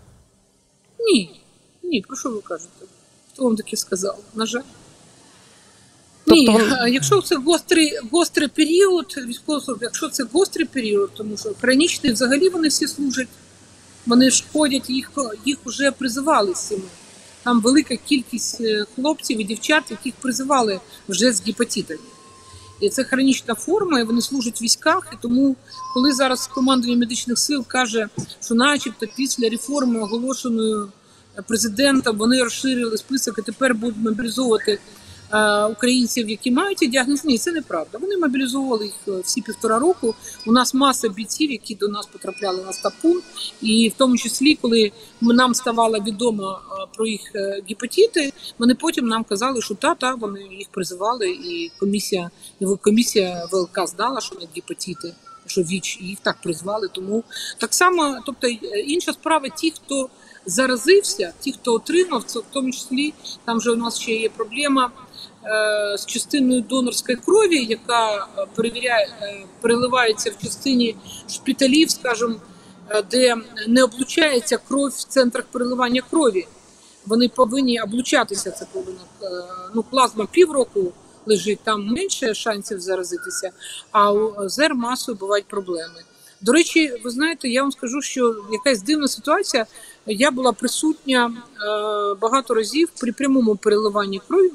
Ні, 1.00 1.40
ні, 1.85 2.00
про 2.09 2.16
що 2.16 2.30
ви 2.30 2.40
кажете? 2.40 2.71
Хто 3.35 3.45
вам 3.45 3.56
таке 3.56 3.76
сказав? 3.76 4.18
На 4.35 4.47
жаль. 4.47 4.61
Тобто 6.25 6.40
Ні, 6.40 6.49
вон- 6.59 6.88
якщо 6.92 7.23
це 7.23 7.37
гострий, 7.37 7.99
гострий 8.12 8.49
період, 8.49 9.14
військовослужб, 9.28 9.78
якщо 9.83 10.09
це 10.09 10.25
гострий 10.33 10.66
період, 10.66 11.11
тому 11.14 11.37
що 11.37 11.49
хронічний 11.61 12.12
взагалі 12.12 12.49
вони 12.49 12.68
всі 12.68 12.87
служать, 12.87 13.28
вони 14.06 14.30
ж 14.30 14.45
ходять, 14.52 14.90
їх, 14.90 15.11
їх 15.45 15.59
вже 15.64 15.90
призивали 15.90 16.54
з 16.54 16.59
цими. 16.68 16.83
Там 17.46 17.60
велика 17.60 17.96
кількість 17.96 18.60
е, 18.60 18.86
хлопців 18.94 19.40
і 19.40 19.44
дівчат, 19.44 19.90
яких 19.90 20.14
призивали 20.14 20.80
вже 21.08 21.32
з 21.32 21.46
гепатитами. 21.46 22.00
І 22.80 22.88
це 22.88 23.04
хронічна 23.04 23.54
форма, 23.54 24.00
і 24.00 24.04
вони 24.04 24.20
служать 24.20 24.60
в 24.60 24.64
військах. 24.64 25.08
І 25.12 25.16
тому, 25.22 25.56
коли 25.94 26.12
зараз 26.12 26.46
командування 26.46 27.00
медичних 27.00 27.38
сил 27.38 27.64
каже, 27.66 28.08
що, 28.44 28.54
начебто, 28.54 29.06
після 29.16 29.48
реформи, 29.48 30.00
оголошеної 30.00 30.86
президентом, 31.48 32.18
вони 32.18 32.42
розширили 32.42 32.96
список 32.96 33.38
і 33.38 33.42
тепер 33.42 33.74
будуть 33.74 33.96
мобілізовувати 33.96 34.72
е, 34.72 34.78
українців, 35.71 36.30
які 36.30 36.50
мають 36.50 36.78
ці 36.78 36.87
діагнози. 36.87 37.28
Ні, 37.28 37.38
це 37.38 37.52
неправда. 37.52 37.99
Вони 37.99 38.16
мобілізовували 38.16 38.85
їх 38.85 38.95
е, 39.09 39.21
всі 39.25 39.40
півтора 39.40 39.78
року. 39.78 40.14
У 40.47 40.52
нас 40.52 40.75
маса 40.75 41.09
бійців, 41.09 41.50
які 41.50 41.75
до 41.75 41.88
нас 41.88 42.06
потрапляли 42.06 42.62
на 42.66 42.73
стапун, 42.73 43.23
і 43.62 43.88
в 43.88 43.99
тому 43.99 44.16
числі, 44.16 44.54
коли 44.54 44.92
нам 45.21 45.54
ставало 45.54 45.99
відомо 45.99 46.61
е, 46.61 46.87
про 46.97 47.06
їх 47.06 47.21
е, 47.35 47.62
гепатити, 47.68 48.33
вони 48.59 48.75
потім 48.75 49.09
нам 49.09 49.25
казали, 49.25 49.62
що 49.62 49.75
та, 49.75 49.95
та 49.95 50.14
вони 50.14 50.40
їх 50.40 50.68
призивали, 50.68 51.28
і 51.28 51.71
комісія, 51.80 52.30
комісія 52.80 53.49
ВЛК 53.52 53.87
здала, 53.87 54.21
що 54.21 54.37
не 54.40 54.47
гепатити. 54.56 55.14
Що 55.49 55.62
ВІЧ 55.62 55.99
їх 56.00 56.18
так 56.23 56.37
призвали, 56.42 56.88
тому 56.92 57.25
так 57.59 57.75
само, 57.75 58.18
тобто 58.26 58.47
е, 58.47 58.80
інша 58.87 59.12
справа, 59.12 59.49
ті, 59.49 59.71
хто 59.71 60.09
заразився, 60.47 61.33
ті, 61.40 61.52
хто 61.52 61.75
отримав, 61.75 62.25
це 62.25 62.38
в 62.38 62.45
тому 62.52 62.73
числі 62.73 63.14
там 63.45 63.61
же 63.61 63.71
у 63.71 63.76
нас 63.76 64.00
ще 64.00 64.12
є 64.12 64.28
проблема 64.28 64.90
е, 64.95 65.05
з 65.96 66.06
частиною 66.06 66.60
донорської 66.60 67.18
крові, 67.18 67.64
яка 67.64 68.16
е, 68.16 68.46
перевіряє, 68.54 69.08
е, 69.22 69.46
переливається 69.60 70.30
в 70.30 70.42
частині 70.44 70.96
шпиталів, 71.30 71.90
скажімо, 71.90 72.34
е, 72.90 73.02
де 73.10 73.36
не 73.68 73.84
облучається 73.84 74.58
кров 74.68 74.88
в 74.88 75.04
центрах 75.04 75.44
переливання 75.44 76.02
крові. 76.10 76.46
Вони 77.06 77.28
повинні 77.28 77.80
облучатися. 77.80 78.50
Це 78.50 78.66
повинно 78.72 79.00
е, 79.22 79.26
ну, 79.74 79.82
плазма 79.82 80.26
півроку 80.30 80.92
лежить, 81.26 81.60
там 81.64 81.86
менше 81.86 82.34
шансів 82.34 82.80
заразитися, 82.80 83.50
а 83.92 84.12
у 84.12 84.48
ЗР 84.48 84.74
масою 84.74 85.18
бувають 85.18 85.46
проблеми. 85.46 86.02
До 86.40 86.52
речі, 86.52 87.00
ви 87.04 87.10
знаєте, 87.10 87.48
я 87.48 87.62
вам 87.62 87.72
скажу, 87.72 88.02
що 88.02 88.36
якась 88.52 88.82
дивна 88.82 89.08
ситуація. 89.08 89.66
Я 90.06 90.30
була 90.30 90.52
присутня 90.52 91.26
е, 91.26 92.14
багато 92.20 92.54
разів 92.54 92.88
при 93.00 93.12
прямому 93.12 93.56
переливанні 93.56 94.20
крові 94.28 94.52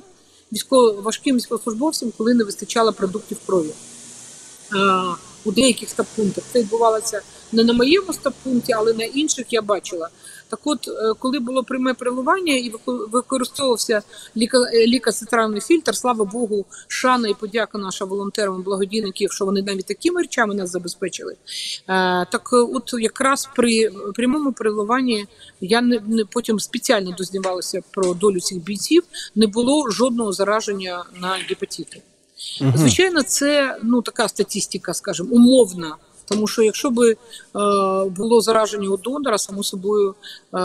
військово 0.53 1.01
важким 1.01 1.35
військовослужбовцям, 1.35 2.11
коли 2.17 2.33
не 2.33 2.43
вистачало 2.43 2.93
продуктів 2.93 3.37
крові. 3.45 3.71
У 5.45 5.51
деяких 5.51 5.89
стаб-пунктах 5.89 6.43
це 6.53 6.59
відбувалося 6.59 7.21
не 7.51 7.63
на 7.63 7.73
моєму 7.73 8.13
стаб-пункті, 8.13 8.73
але 8.73 8.93
на 8.93 9.03
інших 9.03 9.45
я 9.49 9.61
бачила. 9.61 10.09
Так 10.51 10.59
от, 10.63 10.87
е, 10.87 11.13
коли 11.19 11.39
було 11.39 11.63
пряме 11.63 11.93
переливання 11.93 12.53
і 12.53 12.71
використовувався 12.87 14.01
ліка- 14.37 14.69
е, 14.73 14.87
лікоцентральний 14.87 15.61
фільтр, 15.61 15.95
слава 15.95 16.25
Богу, 16.25 16.65
шана 16.87 17.27
і 17.27 17.33
подяка 17.33 17.77
наша 17.77 18.05
волонтерам, 18.05 18.61
благодійників, 18.63 19.31
що 19.31 19.45
вони 19.45 19.61
навіть 19.61 19.85
такими 19.85 20.21
речами 20.21 20.55
нас 20.55 20.69
забезпечили. 20.71 21.33
Е, 21.33 22.25
Так 22.31 22.49
от 22.53 22.93
якраз 22.99 23.49
при 23.55 23.91
прямому 24.15 24.51
переливанні 24.53 25.25
я 25.61 25.81
не, 25.81 25.99
не 26.07 26.25
потім 26.25 26.59
спеціально 26.59 27.11
дознавалася 27.17 27.81
про 27.91 28.13
долю 28.13 28.39
цих 28.39 28.63
бійців, 28.63 29.03
не 29.35 29.47
було 29.47 29.89
жодного 29.91 30.31
зараження 30.33 31.03
на 31.21 31.27
гепатити. 31.49 32.01
Звичайно, 32.75 33.23
це 33.23 33.77
ну 33.83 34.01
така 34.01 34.27
статистика, 34.27 34.93
скажімо, 34.93 35.29
умовна. 35.31 35.95
Тому 36.25 36.47
що 36.47 36.61
якщо 36.63 36.89
би 36.89 37.11
е, 37.11 37.17
було 38.05 38.41
зараження 38.41 38.89
у 38.89 38.97
донора, 38.97 39.37
само 39.37 39.63
собою 39.63 40.15
е, 40.53 40.57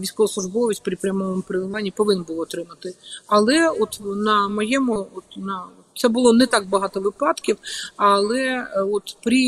військовослужбовець 0.00 0.80
при 0.80 0.96
прямому 0.96 1.42
переливанні 1.42 1.90
повинен 1.90 2.24
був 2.24 2.40
отримати. 2.40 2.94
Але 3.26 3.68
от 3.68 4.00
на 4.02 4.48
моєму, 4.48 5.06
от 5.14 5.24
на 5.36 5.64
це 5.94 6.08
було 6.08 6.32
не 6.32 6.46
так 6.46 6.68
багато 6.68 7.00
випадків, 7.00 7.56
але 7.96 8.40
е, 8.40 8.68
от 8.92 9.16
при 9.22 9.40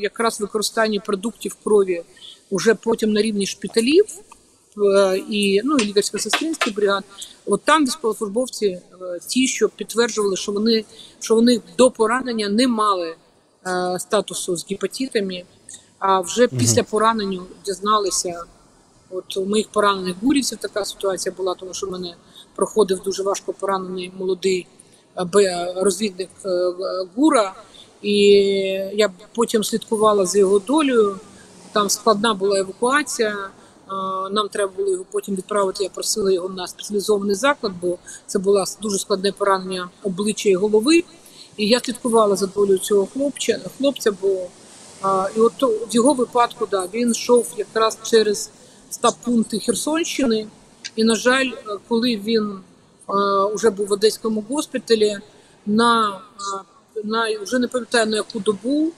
якраз 0.00 0.40
використанні 0.40 1.00
продуктів 1.00 1.56
крові 1.64 2.02
уже 2.50 2.74
потім 2.74 3.12
на 3.12 3.22
рівні 3.22 3.46
шпиталів 3.46 4.04
і 5.30 5.60
ну 5.64 5.76
і 5.76 5.92
лікарсько-сестринських 5.92 6.74
бригад, 6.74 7.04
от 7.46 7.62
там 7.64 7.84
військовослужбовці 7.84 8.80
ті, 9.26 9.48
що 9.48 9.68
підтверджували, 9.68 10.36
що 10.36 10.52
вони 10.52 10.84
що 11.20 11.34
вони 11.34 11.60
до 11.78 11.90
поранення 11.90 12.48
не 12.48 12.68
мали 12.68 13.14
статусу 13.98 14.56
з 14.56 14.66
гепатитами, 14.70 15.44
а 15.98 16.20
вже 16.20 16.48
після 16.48 16.82
поранення 16.82 17.42
дізналися. 17.66 18.44
От 19.10 19.36
у 19.36 19.44
моїх 19.44 19.68
поранених 19.68 20.16
гурівців 20.22 20.58
така 20.58 20.84
ситуація 20.84 21.34
була, 21.36 21.54
тому 21.54 21.74
що 21.74 21.86
в 21.86 21.90
мене 21.90 22.14
проходив 22.54 23.00
дуже 23.04 23.22
важко 23.22 23.52
поранений 23.52 24.12
молодий 24.18 24.66
е, 25.36 25.74
розвідник 25.76 26.28
е, 26.44 26.48
гура, 27.16 27.54
і 28.02 28.16
я 28.94 29.10
потім 29.34 29.64
слідкувала 29.64 30.26
за 30.26 30.38
його 30.38 30.58
долею. 30.58 31.20
Там 31.72 31.90
складна 31.90 32.34
була 32.34 32.58
евакуація. 32.58 33.28
е, 33.28 33.92
Нам 34.30 34.48
треба 34.48 34.72
було 34.76 34.90
його 34.90 35.04
потім 35.10 35.34
відправити. 35.36 35.84
Я 35.84 35.90
просила 35.90 36.32
його 36.32 36.48
на 36.48 36.66
спеціалізований 36.66 37.34
заклад, 37.34 37.72
бо 37.82 37.98
це 38.26 38.38
було 38.38 38.64
дуже 38.82 38.98
складне 38.98 39.32
поранення 39.32 39.88
обличчя 40.02 40.48
і 40.48 40.54
голови. 40.54 41.04
І 41.60 41.68
я 41.68 41.80
слідкувала 41.80 42.36
за 42.36 42.46
долею 42.46 42.78
цього 42.78 43.06
хлопця, 43.06 43.60
хлопця, 43.78 44.12
бо 44.22 44.46
а, 45.02 45.28
і 45.36 45.40
от 45.40 45.62
в 45.62 45.94
його 45.94 46.14
випадку 46.14 46.68
да, 46.70 46.88
він 46.94 47.10
йшов 47.10 47.46
якраз 47.56 47.98
через 48.02 48.50
стаб-пункти 48.90 49.58
Херсонщини. 49.58 50.46
І, 50.96 51.04
на 51.04 51.14
жаль, 51.14 51.46
е, 51.46 51.78
коли 51.88 52.16
він 52.16 52.60
вже 53.54 53.70
був 53.70 53.86
в 53.86 53.92
Одеському 53.92 54.44
госпіталі, 54.48 55.18
на, 55.66 56.20
на 57.04 57.42
вже 57.42 57.58
не 57.58 57.68
пам'ятаю 57.68 58.06
на 58.06 58.16
яку 58.16 58.40
добу, 58.40 58.92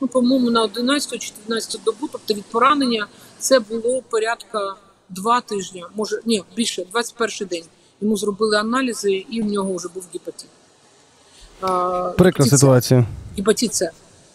ну, 0.00 0.08
по-моєму, 0.08 0.50
на 0.50 0.62
11 0.62 1.12
чи 1.12 1.18
14 1.18 1.80
добу, 1.84 2.08
тобто 2.12 2.34
від 2.34 2.44
поранення, 2.44 3.06
це 3.38 3.60
було 3.60 4.02
порядка 4.10 4.74
два 5.08 5.40
тижні, 5.40 5.84
може 5.94 6.20
ні, 6.24 6.44
більше, 6.56 6.84
21 6.84 7.48
день. 7.48 7.64
Йому 8.00 8.16
зробили 8.16 8.56
аналізи, 8.56 9.26
і 9.30 9.42
в 9.42 9.44
нього 9.44 9.74
вже 9.74 9.88
був 9.88 10.04
гепатит. 10.12 10.48
Прикра 12.18 12.46
ситуація. 12.46 13.06
Гепатит 13.36 13.74
С. 13.74 13.90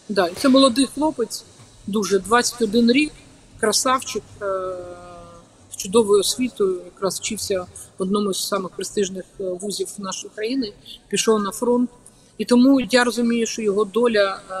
Да, 0.08 0.28
це 0.36 0.48
молодий 0.48 0.86
хлопець, 0.94 1.44
дуже 1.86 2.18
21 2.18 2.92
рік, 2.92 3.12
красавчик 3.60 4.22
е- 4.42 4.44
з 5.72 5.76
чудовою 5.76 6.20
освітою, 6.20 6.80
якраз 6.84 7.18
вчився 7.20 7.60
в 7.98 8.02
одному 8.02 8.34
з 8.34 8.48
самих 8.48 8.70
престижних 8.70 9.24
е, 9.40 9.44
вузів 9.60 9.88
нашої 9.98 10.30
країни, 10.34 10.72
пішов 11.08 11.42
на 11.42 11.50
фронт. 11.50 11.90
І 12.38 12.44
тому 12.44 12.80
я 12.90 13.04
розумію, 13.04 13.46
що 13.46 13.62
його 13.62 13.84
доля 13.84 14.40
е- 14.50 14.54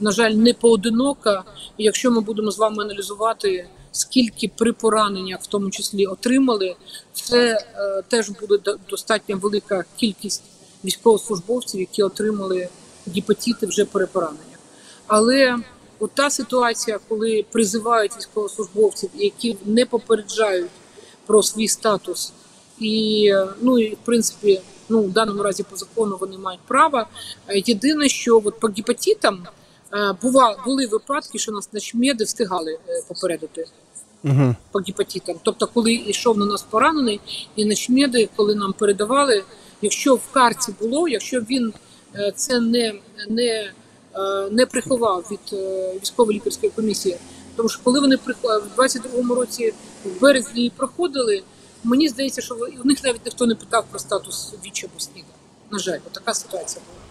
на 0.00 0.10
жаль, 0.12 0.30
не 0.30 0.54
поодинока. 0.54 1.44
І 1.78 1.84
якщо 1.84 2.10
ми 2.10 2.20
будемо 2.20 2.50
з 2.50 2.58
вами 2.58 2.84
аналізувати, 2.84 3.66
скільки 3.92 4.50
при 4.56 4.72
пораненнях, 4.72 5.38
в 5.42 5.46
тому 5.46 5.70
числі, 5.70 6.06
отримали, 6.06 6.76
це 7.12 7.64
теж 8.08 8.30
буде 8.30 8.58
до- 8.58 8.76
достатньо 8.90 9.36
велика 9.38 9.84
кількість 9.96 10.42
військовослужбовців, 10.84 11.80
які 11.80 12.02
отримали 12.02 12.68
гепатити 13.14 13.66
вже 13.66 13.84
при 13.84 14.06
пораненнях. 14.06 14.58
Але 15.06 15.56
от 15.98 16.10
та 16.14 16.30
ситуація, 16.30 16.98
коли 17.08 17.44
призивають 17.52 18.16
військовослужбовців, 18.16 19.10
які 19.14 19.56
не 19.64 19.86
попереджають 19.86 20.70
про 21.26 21.42
свій 21.42 21.68
статус, 21.68 22.32
і 22.78 23.32
ну 23.60 23.78
і 23.78 23.94
в 23.94 23.98
принципі, 24.04 24.60
ну 24.88 25.02
в 25.02 25.12
даному 25.12 25.42
разі 25.42 25.62
по 25.62 25.76
закону 25.76 26.16
вони 26.20 26.38
мають 26.38 26.60
право. 26.66 27.06
Е, 27.48 27.62
Єдине, 27.66 28.08
що 28.08 28.42
от 28.44 28.60
по 28.60 28.68
гепатитам 28.68 29.46
е, 29.92 30.16
бува 30.22 30.56
були 30.64 30.86
випадки, 30.86 31.38
що 31.38 31.52
нас 31.52 31.72
начмеди 31.72 32.24
встигали 32.24 32.78
е, 32.88 33.02
попередити 33.08 33.66
Угу. 34.24 34.54
по 34.72 34.78
гепатитам. 34.78 35.36
Тобто, 35.42 35.66
коли 35.66 35.92
йшов 35.92 36.38
на 36.38 36.46
нас 36.46 36.62
поранений, 36.62 37.20
і 37.56 37.64
начмеди, 37.64 38.28
коли 38.36 38.54
нам 38.54 38.72
передавали, 38.72 39.44
якщо 39.82 40.14
в 40.14 40.32
карті 40.32 40.74
було, 40.80 41.08
якщо 41.08 41.40
він 41.40 41.72
е, 42.14 42.32
це 42.36 42.60
не, 42.60 42.94
не, 43.28 43.72
е, 44.14 44.50
не 44.50 44.66
приховав 44.66 45.26
від 45.30 45.52
е, 45.52 45.94
військово-лікарської 46.02 46.72
комісії, 46.76 47.16
тому 47.56 47.68
що 47.68 47.80
коли 47.84 48.00
вони 48.00 48.16
в 48.16 48.80
22-му 48.80 49.34
році 49.34 49.74
в 50.04 50.20
березні 50.20 50.72
проходили, 50.76 51.42
мені 51.84 52.08
здається, 52.08 52.42
що 52.42 52.54
в 52.54 52.86
них 52.86 53.04
навіть 53.04 53.24
ніхто 53.24 53.46
не 53.46 53.54
питав 53.54 53.84
про 53.90 53.98
статус 53.98 54.52
віччя 54.66 54.86
або 54.92 55.00
СНІДа. 55.00 55.28
На 55.70 55.78
жаль, 55.78 55.98
така 56.12 56.34
ситуація 56.34 56.82
була. 56.86 57.09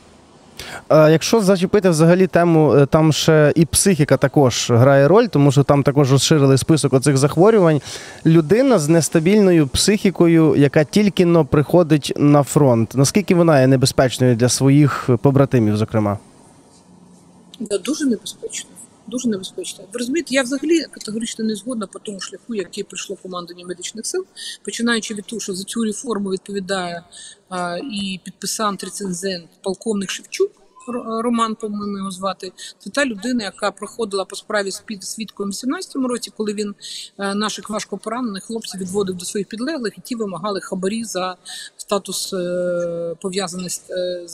А 0.88 1.10
якщо 1.10 1.42
зачепити 1.42 1.89
взагалі 1.89 2.28
тему, 2.28 2.74
е, 2.75 2.86
там 2.86 3.13
ще 3.13 3.54
і 3.56 3.66
психіка 3.66 4.18
також 4.18 4.72
грає 4.72 5.08
роль, 5.08 5.25
тому 5.25 5.51
що 5.51 5.63
там 5.63 5.84
також 5.84 6.12
розширили 6.12 6.58
список 6.58 6.94
оцих 6.94 7.18
захворювань. 7.18 7.82
Людина 8.25 8.80
з 8.80 8.89
нестабільною 8.89 9.68
психікою, 9.68 10.56
яка 10.56 10.84
тільки 10.84 11.25
но 11.25 11.46
приходить 11.46 12.13
на 12.18 12.44
фронт. 12.44 12.92
Наскільки 12.96 13.36
вона 13.36 13.62
є 13.62 13.68
небезпечною 13.68 14.36
для 14.36 14.50
своїх 14.50 15.10
побратимів, 15.22 15.78
зокрема? 15.78 16.18
Да, 17.60 17.78
дуже 17.78 18.06
небезпечно. 18.06 18.70
Дуже 19.10 19.30
небезпечно. 19.30 19.84
Ви 19.94 20.00
розумієте, 20.00 20.36
я 20.36 20.44
взагалі 20.44 20.84
категорично 20.92 21.46
не 21.46 21.56
згодна 21.56 21.88
по 21.88 22.00
тому 22.00 22.20
шляху, 22.20 22.56
який 22.56 22.84
прийшло 22.84 23.16
командування 23.16 23.66
медичних 23.66 24.06
сил, 24.06 24.25
починаючи 24.63 25.13
від 25.13 25.25
того, 25.25 25.39
що 25.39 25.54
за 25.54 25.63
цю 25.63 25.84
реформу 25.84 26.30
відповідає 26.30 27.04
а, 27.50 27.78
і 27.78 28.20
підписант 28.24 28.84
рецензент 28.84 29.50
полковник 29.62 30.10
Шевчук. 30.10 30.59
Ро- 30.91 31.22
Роман, 31.22 31.55
по-моєму, 31.55 31.98
його 31.98 32.12
звати. 32.12 32.51
Це 32.79 32.89
та 32.89 33.05
людина, 33.05 33.43
яка 33.43 33.72
проходила 33.72 34.25
по 34.25 34.36
справі 34.36 34.72
з 34.72 34.79
під 34.79 35.03
свідком 35.03 35.50
у 35.50 35.51
18-му 35.51 36.08
році, 36.08 36.31
коли 36.38 36.53
він 36.53 36.75
е, 37.19 37.36
наших 37.36 37.69
важко 37.69 37.98
поранених 37.98 38.43
хлопців 38.43 38.81
відводив 38.81 39.15
до 39.15 39.25
своїх 39.25 39.48
підлеглих, 39.48 39.93
і 39.98 40.01
ті 40.01 40.15
вимагали 40.15 40.62
хабарі 40.62 41.03
за 41.03 41.36
статус 41.77 42.34
е, 42.34 43.15
пов'язаний 43.22 43.69
з, 43.69 43.81
е, 43.89 44.25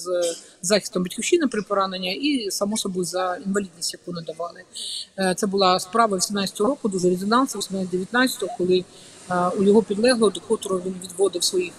захистом 0.61 1.03
батьківщини 1.03 1.47
при 1.47 1.61
пораненні 1.61 2.15
і 2.15 2.51
само 2.51 2.77
собою 2.77 3.05
за 3.05 3.37
інвалідність, 3.45 3.93
яку 3.93 4.11
надавали. 4.11 4.63
Це 5.35 5.47
була 5.47 5.79
справа 5.79 6.17
18-го 6.17 6.69
року, 6.69 6.89
дуже 6.89 7.09
резонансна, 7.09 7.61
18-19, 7.61 8.47
коли 8.57 8.85
у 9.57 9.63
його 9.63 9.83
підлеглого, 9.83 10.31
до 10.31 10.39
котрого 10.39 10.81
він 10.85 10.95
відводив 11.03 11.43
своїх 11.43 11.73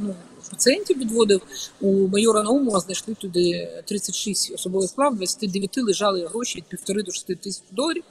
ну, 0.00 0.14
пацієнтів, 0.52 0.98
відводив 0.98 1.40
у 1.80 2.08
майора 2.08 2.42
Наумова 2.42 2.80
знайшли 2.80 3.14
туди 3.14 3.68
36 3.84 4.54
особових 4.54 4.90
справ, 4.90 5.16
29 5.16 5.78
лежали 5.78 6.26
гроші 6.26 6.58
від 6.58 6.64
півтори 6.64 7.02
до 7.02 7.12
6 7.12 7.26
тисяч 7.26 7.62
доларів. 7.70 8.02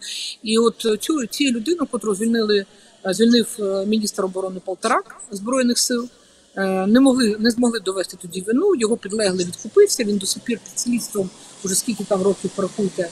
І 0.43 0.57
от 0.57 0.87
цю 0.99 1.25
ці 1.25 1.51
людину, 1.51 1.87
котру 1.91 2.15
звільнили, 2.15 2.65
е, 3.05 3.13
звільнив 3.13 3.47
е, 3.59 3.85
міністр 3.85 4.25
оборони 4.25 4.61
Полторак 4.65 5.21
збройних 5.31 5.79
сил. 5.79 6.09
Е, 6.55 6.87
Не 6.87 6.99
могли 6.99 7.37
не 7.39 7.51
змогли 7.51 7.79
довести 7.79 8.17
тоді 8.21 8.41
вину. 8.41 8.75
Його 8.75 8.97
підлеглий 8.97 9.45
відкупився. 9.45 10.03
Він 10.03 10.17
до 10.17 10.25
сих 10.25 10.43
пір 10.43 10.59
під 10.59 10.79
слідством, 10.79 11.29
уже 11.63 11.75
скільки 11.75 12.03
там 12.03 12.21
років 12.21 12.51
порахуйте, 12.55 13.09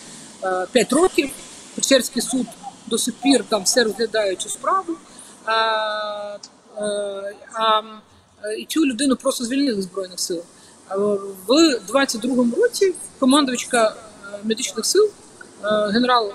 5 0.72 0.94
років. 0.94 1.30
Печерський 1.76 2.22
суд 2.22 2.46
до 2.88 2.98
сих 2.98 3.14
пір 3.14 3.44
там 3.50 3.64
все 3.64 3.84
розглядає 3.84 4.36
цю 4.36 4.50
справу. 4.50 4.94
А, 5.46 5.52
а, 7.54 7.82
і 8.60 8.66
цю 8.66 8.86
людину 8.86 9.16
просто 9.16 9.46
звільнили 9.46 9.82
з 9.82 9.86
збройних 9.86 10.20
сил. 10.20 10.44
В 11.48 11.80
22-му 11.90 12.56
році 12.56 12.94
командувачка 13.20 13.96
е, 14.34 14.40
медичних 14.44 14.86
сил, 14.86 15.10
е, 15.64 15.92
генерал 15.92 16.32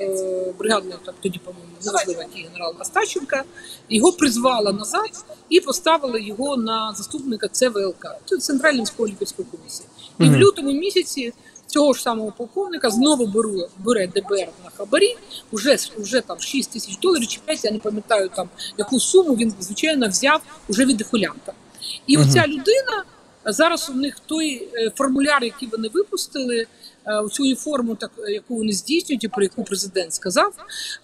е, 0.00 0.52
бригадний, 0.58 0.94
так 1.04 1.14
тоді, 1.20 1.40
по-моєму, 1.44 1.72
неважливо, 1.84 2.20
який 2.20 2.44
генерал 2.44 2.74
Остаченка, 2.80 3.44
його 3.88 4.12
призвала 4.12 4.72
назад 4.72 5.10
і 5.48 5.60
поставили 5.60 6.22
його 6.22 6.56
на 6.56 6.94
заступника 6.96 7.48
ЦВЛК, 7.48 8.06
це 8.24 8.38
Центральної 8.38 8.82
військово 8.82 9.08
лікарської 9.08 9.48
комісії. 9.50 9.88
І 10.18 10.28
в 10.28 10.36
лютому 10.36 10.72
місяці 10.72 11.32
цього 11.66 11.92
ж 11.92 12.02
самого 12.02 12.32
полковника 12.32 12.90
знову 12.90 13.26
беру, 13.26 13.68
бере 13.78 14.06
ДБР 14.06 14.48
на 14.64 14.70
хабарі, 14.76 15.16
уже, 15.50 15.76
уже 15.98 16.20
там 16.20 16.40
6 16.40 16.72
тисяч 16.72 16.98
доларів 16.98 17.28
чи 17.28 17.40
5, 17.44 17.64
я 17.64 17.70
не 17.70 17.78
пам'ятаю 17.78 18.30
там 18.36 18.48
яку 18.78 19.00
суму 19.00 19.34
він 19.34 19.54
звичайно 19.60 20.08
взяв 20.08 20.40
уже 20.68 20.84
від 20.84 20.96
дехулянта. 20.96 21.52
І 22.06 22.18
Мгм. 22.18 22.28
оця 22.28 22.46
людина 22.46 23.04
зараз 23.44 23.90
у 23.90 23.94
них 23.94 24.18
той 24.26 24.68
е, 24.74 24.90
формуляр, 24.96 25.44
який 25.44 25.68
вони 25.68 25.88
випустили, 25.94 26.66
е, 27.06 27.28
цю 27.32 27.56
форму, 27.56 27.94
так 27.94 28.10
яку 28.28 28.56
вони 28.56 28.72
здійснюють, 28.72 29.24
і 29.24 29.28
про 29.28 29.42
яку 29.42 29.64
президент 29.64 30.14
сказав. 30.14 30.52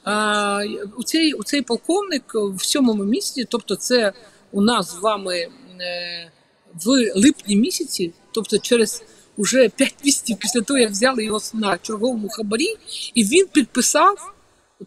е, 0.07 0.89
У 0.99 1.03
цей, 1.03 1.33
у 1.33 1.43
цей 1.45 1.63
полковник 1.63 2.23
в 2.35 2.65
сьомому 2.65 3.05
місяці, 3.05 3.47
тобто 3.49 3.77
це 3.77 4.13
у 4.53 4.61
нас 4.61 4.91
з 4.97 4.99
вами 4.99 5.49
в 6.85 6.89
липні 7.17 7.57
місяці, 7.57 8.13
тобто 8.33 8.59
через 8.59 9.03
уже 9.37 9.69
5 9.69 9.95
місяців 10.05 10.37
після 10.41 10.61
того, 10.61 10.79
як 10.79 10.91
взяли 10.91 11.25
його 11.25 11.41
на 11.55 11.79
черговому 11.79 12.29
хабарі, 12.29 12.77
і 13.15 13.25
він 13.25 13.47
підписав 13.53 14.35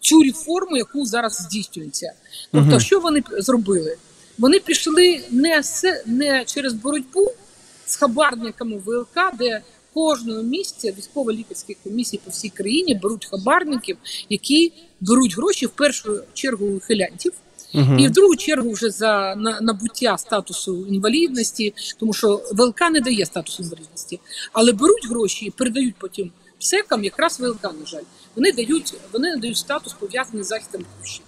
цю 0.01 0.23
реформу, 0.23 0.77
яку 0.77 1.05
зараз 1.05 1.33
здійснюється. 1.33 2.13
Тобто, 2.51 2.69
Мгм. 2.69 2.79
що 2.79 2.99
вони 2.99 3.23
зробили? 3.37 3.97
Вони 4.37 4.59
пішли 4.59 5.21
не, 5.31 5.63
з, 5.63 6.03
не 6.05 6.45
через 6.45 6.73
боротьбу 6.73 7.31
з 7.85 7.95
хабарниками 7.95 8.77
ВЛК, 8.77 9.37
де 9.39 9.61
кожного 9.93 10.43
місяця 10.43 10.93
військово-лікарські 10.97 11.77
комісії 11.83 12.21
по 12.25 12.31
всій 12.31 12.49
країні 12.49 12.95
беруть 13.03 13.25
хабарників, 13.25 13.97
які 14.29 14.73
беруть 15.01 15.35
гроші 15.35 15.65
в 15.65 15.69
першу 15.69 16.19
чергу 16.33 16.65
у 16.65 16.79
хилянтів. 16.79 17.33
Угу. 17.73 17.95
І 17.99 18.07
в 18.07 18.11
другу 18.11 18.35
чергу 18.35 18.71
вже 18.71 18.89
за 18.89 19.35
набуття 19.61 20.17
статусу 20.17 20.85
інвалідності, 20.89 21.73
тому 21.99 22.13
що 22.13 22.41
ВЛК 22.51 22.81
не 22.91 23.01
дає 23.01 23.25
статусу 23.25 23.63
інвалідності, 23.63 24.19
але 24.53 24.71
беруть 24.71 25.09
гроші 25.09 25.45
і 25.45 25.51
передають 25.51 25.95
потім 25.99 26.31
псекам, 26.59 27.03
якраз 27.03 27.39
ВЛК, 27.39 27.63
на 27.63 27.85
жаль. 27.85 28.03
Вони 28.35 28.51
дають, 28.51 28.93
вони 29.13 29.29
надають 29.29 29.57
статус 29.57 29.93
пов'язаний 29.93 30.43
з 30.43 30.47
захистом 30.47 30.81
батьківщини. 30.81 31.25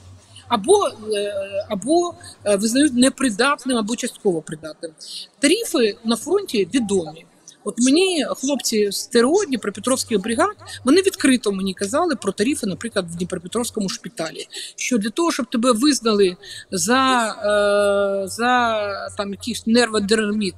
Або, 0.48 0.88
е, 1.14 1.34
або 1.70 2.14
е, 2.46 2.56
визнають 2.56 2.94
непридатним, 2.94 3.78
або 3.78 3.96
частково 3.96 4.42
придатним. 4.42 4.92
Тарифи 5.40 5.98
на 6.04 6.16
фронті 6.16 6.70
відомі. 6.74 7.26
От 7.68 7.80
мені 7.80 8.26
хлопці 8.30 8.92
з 8.92 9.08
ТРО 9.08 9.46
Дніпропетровських 9.48 10.22
бригад 10.22 10.56
вони 10.86 11.02
відкрито 11.02 11.52
мені 11.52 11.74
казали 11.74 12.16
про 12.16 12.32
тарифи, 12.32 12.68
наприклад, 12.68 13.06
в 13.12 13.16
Дніпропетровському 13.16 13.90
шпиталі. 13.90 14.48
Що 14.76 14.98
для 14.98 15.10
того, 15.10 15.32
щоб 15.32 15.50
тебе 15.50 15.72
визнали 15.72 16.38
за, 16.72 17.26
е, 17.28 18.28
за 18.28 18.80
там 19.18 19.32
якийсь 19.32 19.68
нерводерміт, 19.68 20.56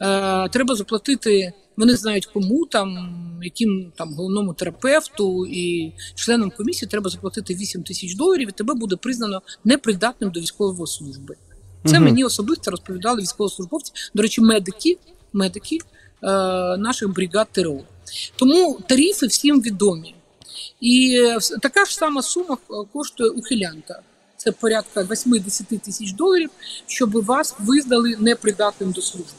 е, 0.00 0.48
треба 0.48 0.74
заплатити. 0.74 1.52
Вони 1.76 1.96
знають 1.96 2.26
кому 2.26 2.66
там, 2.66 2.90
яким 3.42 3.92
там 3.96 4.14
головному 4.14 4.54
терапевту 4.54 5.46
і 5.46 5.92
членам 6.14 6.52
комісії 6.56 6.88
треба 6.88 7.10
заплатити 7.10 7.54
8 7.54 7.82
тисяч 7.82 8.14
доларів, 8.14 8.48
і 8.48 8.52
тебе 8.52 8.74
буде 8.74 8.96
признано 8.96 9.42
непридатним 9.64 10.30
до 10.30 10.40
військової 10.40 10.86
служби. 10.86 11.36
Це 11.84 11.94
Мгм. 11.94 12.04
мені 12.04 12.24
особисто 12.24 12.70
розповідали 12.70 13.20
військовослужбовці, 13.20 13.92
до 14.14 14.22
речі, 14.22 14.40
медики, 14.40 14.98
медики 15.32 15.78
наших 16.78 17.08
бригад 17.08 17.48
ТРО. 17.52 17.80
Тому 18.36 18.80
тарифи 18.88 19.26
всім 19.26 19.62
відомі. 19.62 20.14
І 20.80 21.20
е, 21.22 21.38
така 21.62 21.84
ж 21.84 21.94
сама 21.94 22.22
сума 22.22 22.56
е, 22.70 22.74
коштує 22.92 23.30
ухилянта. 23.30 24.02
Це 24.36 24.52
порядка 24.52 25.02
8-10 25.02 25.78
тисяч 25.78 26.12
доларів, 26.12 26.50
щоб 26.86 27.24
вас 27.24 27.54
визнали 27.58 28.16
непридатним 28.18 28.92
до 28.92 29.02
служби. 29.02 29.32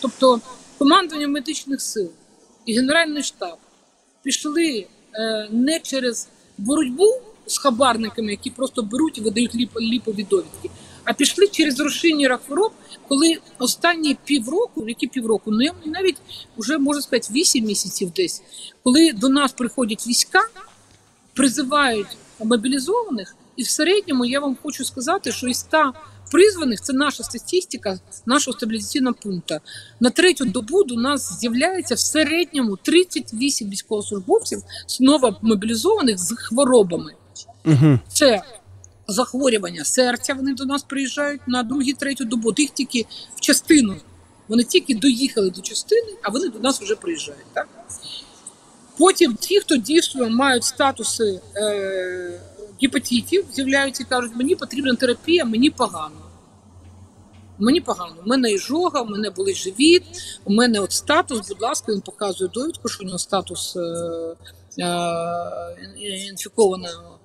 Тобто 0.00 0.40
командування 0.78 1.28
медичних 1.28 1.80
сил 1.80 2.10
і 2.66 2.74
Генеральний 2.74 3.22
штаб 3.22 3.56
пішли 4.22 4.86
е, 5.14 5.48
не 5.50 5.80
через 5.80 6.28
боротьбу 6.58 7.06
з 7.46 7.58
хабарниками, 7.58 8.30
які 8.30 8.50
просто 8.50 8.82
беруть 8.82 9.18
і 9.18 9.20
видають 9.20 9.54
ліп, 9.54 9.80
ліпові 9.80 10.26
довідки, 10.30 10.70
а 11.06 11.12
пішли 11.12 11.46
через 11.46 11.80
розширення 11.80 12.38
хвороб, 12.46 12.72
коли 13.08 13.36
останні 13.58 14.16
півроку, 14.24 14.88
які 14.88 15.06
півроку, 15.06 15.50
не 15.50 15.70
навіть 15.84 16.16
вже 16.56 16.78
можна 16.78 17.02
сказати 17.02 17.28
8 17.34 17.64
місяців 17.64 18.12
десь, 18.16 18.42
коли 18.84 19.12
до 19.12 19.28
нас 19.28 19.52
приходять 19.52 20.06
війська, 20.06 20.40
призивають 21.34 22.16
мобілізованих, 22.44 23.36
і 23.56 23.62
в 23.62 23.68
середньому 23.68 24.24
я 24.24 24.40
вам 24.40 24.56
хочу 24.62 24.84
сказати, 24.84 25.32
що 25.32 25.48
із 25.48 25.58
100 25.58 25.92
призваних 26.30 26.80
це 26.80 26.92
наша 26.92 27.22
статистика 27.22 27.98
нашого 28.26 28.56
стабілізаційного 28.56 29.16
пункту. 29.22 29.54
На 30.00 30.10
третю 30.10 30.44
добу 30.44 30.84
до 30.84 30.94
нас 30.94 31.38
з'являється 31.40 31.94
в 31.94 31.98
середньому 31.98 32.76
38 32.76 33.70
військовослужбовців 33.70 34.62
знову 34.88 35.36
мобілізованих 35.42 36.18
з 36.18 36.36
хворобами. 36.36 37.12
Угу. 37.64 37.98
Це 38.08 38.42
захворювання 39.08 39.84
серця. 39.84 40.34
Вони 40.34 40.54
до 40.54 40.64
нас 40.64 40.82
приїжджають 40.82 41.40
на 41.46 41.62
другу, 41.62 41.82
третю 41.98 42.24
добу. 42.24 42.52
Їх 42.56 42.70
тільки 42.70 43.06
в 43.36 43.40
частину. 43.40 43.96
Вони 44.48 44.64
тільки 44.64 44.94
доїхали 44.94 45.50
до 45.50 45.60
частини, 45.60 46.12
а 46.22 46.30
вони 46.30 46.48
до 46.48 46.58
нас 46.58 46.80
вже 46.80 46.96
приїжджають. 46.96 47.46
Так? 47.52 47.68
Потім 48.98 49.34
ті, 49.34 49.60
хто 49.60 49.76
дійсно 49.76 50.30
мають 50.30 50.64
статуси 50.64 51.40
е, 51.56 52.40
гепатитів, 52.82 53.44
з'являються 53.52 54.02
і 54.02 54.06
кажуть, 54.06 54.36
мені 54.36 54.54
потрібна 54.54 54.94
терапія, 54.94 55.44
мені 55.44 55.70
погано. 55.70 56.22
Мені 57.58 57.80
погано. 57.80 58.14
У 58.24 58.28
мене 58.28 58.52
іжога, 58.52 59.00
у 59.00 59.06
мене 59.06 59.30
болить 59.30 59.56
живіт, 59.56 60.02
у 60.44 60.52
мене 60.52 60.80
от 60.80 60.92
статус, 60.92 61.48
будь 61.48 61.62
ласка, 61.62 61.92
він 61.92 62.00
показує 62.00 62.50
довідку, 62.54 62.88
що 62.88 63.04
у 63.04 63.06
нього 63.06 63.18
статус 63.18 63.76
е, 63.76 63.80
е, 64.78 64.96
інфікованого 66.28 67.15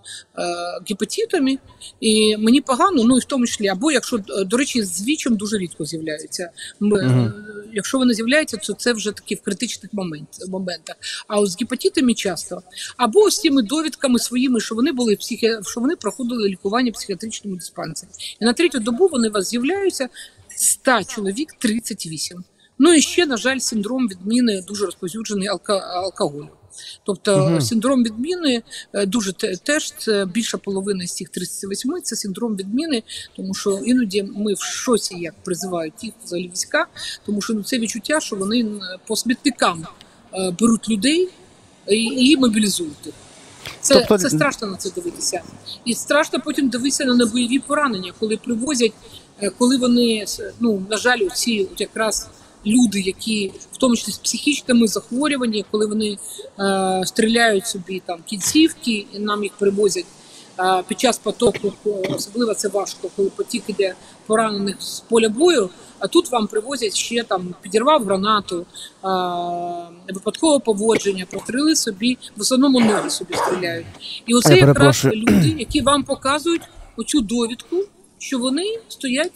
гепатитами, 0.90 1.58
і 2.00 2.38
мені 2.38 2.62
погано, 2.62 3.04
ну 3.04 3.18
і 3.18 3.20
в 3.20 3.26
тому 3.26 3.48
числі, 3.48 3.68
або 3.68 3.92
якщо, 3.92 4.18
е, 4.18 4.44
до 4.46 4.58
речі, 4.58 4.84
з 4.84 5.08
вічем 5.08 5.36
дуже 5.36 5.58
рідко 5.58 5.86
з'являються. 5.86 6.50
Мгм. 6.80 6.96
е, 6.96 7.34
Якщо 7.74 7.98
вони 7.98 8.14
з'являються, 8.14 8.58
то 8.58 8.74
це 8.74 8.94
вже 8.94 9.12
такі 9.12 9.36
в 9.36 9.42
критичних 9.42 9.94
момент, 9.94 10.28
моментах. 10.48 10.96
А 11.28 11.40
от 11.40 11.52
з 11.52 11.62
гепатитами 11.62 12.14
часто. 12.14 12.62
Або 12.98 13.32
з 13.32 13.40
тими 13.40 13.62
довідками 13.62 14.20
своїми, 14.20 14.60
що 14.60 14.76
вони 14.76 14.92
були 14.92 15.16
психі... 15.16 15.58
що 15.68 15.82
вони 15.82 15.96
проходили 15.96 16.50
лікування 16.50 16.92
в 16.92 16.94
психіатричному 16.94 17.56
диспансері. 17.56 18.10
І 18.42 18.46
на 18.46 18.54
третю 18.54 18.80
добу 18.80 19.08
вони 19.12 19.30
у 19.30 19.32
вас 19.32 19.50
з'являються 19.50 20.10
100 20.56 21.04
чоловік 21.04 21.54
38. 21.60 22.44
Ну 22.80 22.94
і 22.94 23.02
ще, 23.02 23.26
на 23.26 23.38
жаль, 23.38 23.60
синдром 23.60 24.08
відміни 24.08 24.62
дуже 24.68 24.86
розповсюджений 24.86 25.48
алка... 25.48 25.78
алкоголю. 25.78 26.50
Тобто 27.04 27.38
Мгм. 27.38 27.62
синдром 27.62 28.04
відміни 28.04 28.62
е, 28.94 29.06
дуже 29.06 29.34
теж 29.64 29.92
це 29.98 30.26
більша 30.26 30.58
половина 30.58 31.08
з 31.08 31.14
цих 31.14 31.30
38 31.30 32.02
це 32.04 32.16
синдром 32.16 32.56
відміни, 32.56 33.04
тому 33.36 33.54
що 33.54 33.72
іноді 33.86 34.24
ми 34.36 34.54
в 34.54 34.60
шоці 34.60 35.16
як 35.16 35.34
призивають 35.44 35.94
їх 36.02 36.14
взагалі 36.24 36.50
війська, 36.54 36.86
тому 37.26 37.42
що 37.42 37.54
ну 37.54 37.64
це 37.64 37.80
відчуття, 37.80 38.20
що 38.20 38.36
вони 38.36 38.66
по 39.08 39.16
смітникам 39.16 39.88
е, 40.34 40.56
беруть 40.60 40.90
людей 40.90 41.30
і, 41.88 42.04
і 42.04 42.38
мобілізують 42.38 43.06
їх. 43.06 43.16
Це, 43.82 43.94
Тобто- 43.96 44.18
це 44.18 44.30
страшно 44.30 44.68
на 44.68 44.78
це 44.78 44.90
дивитися. 44.90 45.42
І 45.86 45.94
страшно 45.94 46.40
потім 46.40 46.70
дивитися 46.70 47.06
на 47.06 47.26
бойові 47.26 47.60
поранення, 47.60 48.14
коли 48.20 48.38
привозять, 48.38 48.94
е, 49.42 49.50
коли 49.58 49.78
вони 49.78 50.26
ну 50.60 50.86
на 50.90 50.98
жаль, 50.98 51.20
ці 51.34 51.68
якраз 51.78 52.28
люди, 52.66 53.00
які 53.00 53.52
в 53.72 53.78
тому 53.78 53.96
числі 53.96 54.12
з 54.12 54.18
психічними 54.18 54.88
захворюваннями, 54.88 55.66
коли 55.72 55.86
вони 55.86 56.18
е, 56.60 57.02
стріляють 57.06 57.68
собі 57.68 58.02
там 58.06 58.20
кінцівки, 58.26 59.06
і 59.14 59.20
нам 59.20 59.44
їх 59.44 59.52
привозять 59.54 60.06
е, 60.60 60.84
під 60.88 61.00
час 61.00 61.18
потоку. 61.18 61.74
Особливо 62.10 62.54
це 62.54 62.68
важко, 62.68 63.10
коли 63.16 63.30
потік 63.30 63.64
іде 63.68 63.96
поранених 64.28 64.76
з 64.82 65.00
поля 65.00 65.30
бою. 65.30 65.70
А 66.00 66.08
тут 66.08 66.32
вам 66.32 66.48
привозять 66.48 66.96
ще 66.96 67.24
там 67.24 67.56
підірвав 67.62 68.04
гранату, 68.04 68.66
е, 69.06 69.08
випадкове 70.14 70.60
поводження, 70.60 71.26
простріли 71.32 71.76
собі, 71.76 72.18
в 72.38 72.42
основному 72.42 72.80
ноги 72.80 73.10
собі 73.10 73.34
стріляють. 73.34 73.86
І 74.26 74.34
оце 74.34 74.50
Я 74.50 74.56
якраз 74.56 75.02
перепрошую. 75.02 75.14
люди, 75.16 75.56
які 75.60 75.82
вам 75.82 76.04
показують 76.04 76.62
оцю 76.98 77.22
довідку, 77.22 77.76
що 78.18 78.40
вони 78.40 78.64
стоять 78.90 79.32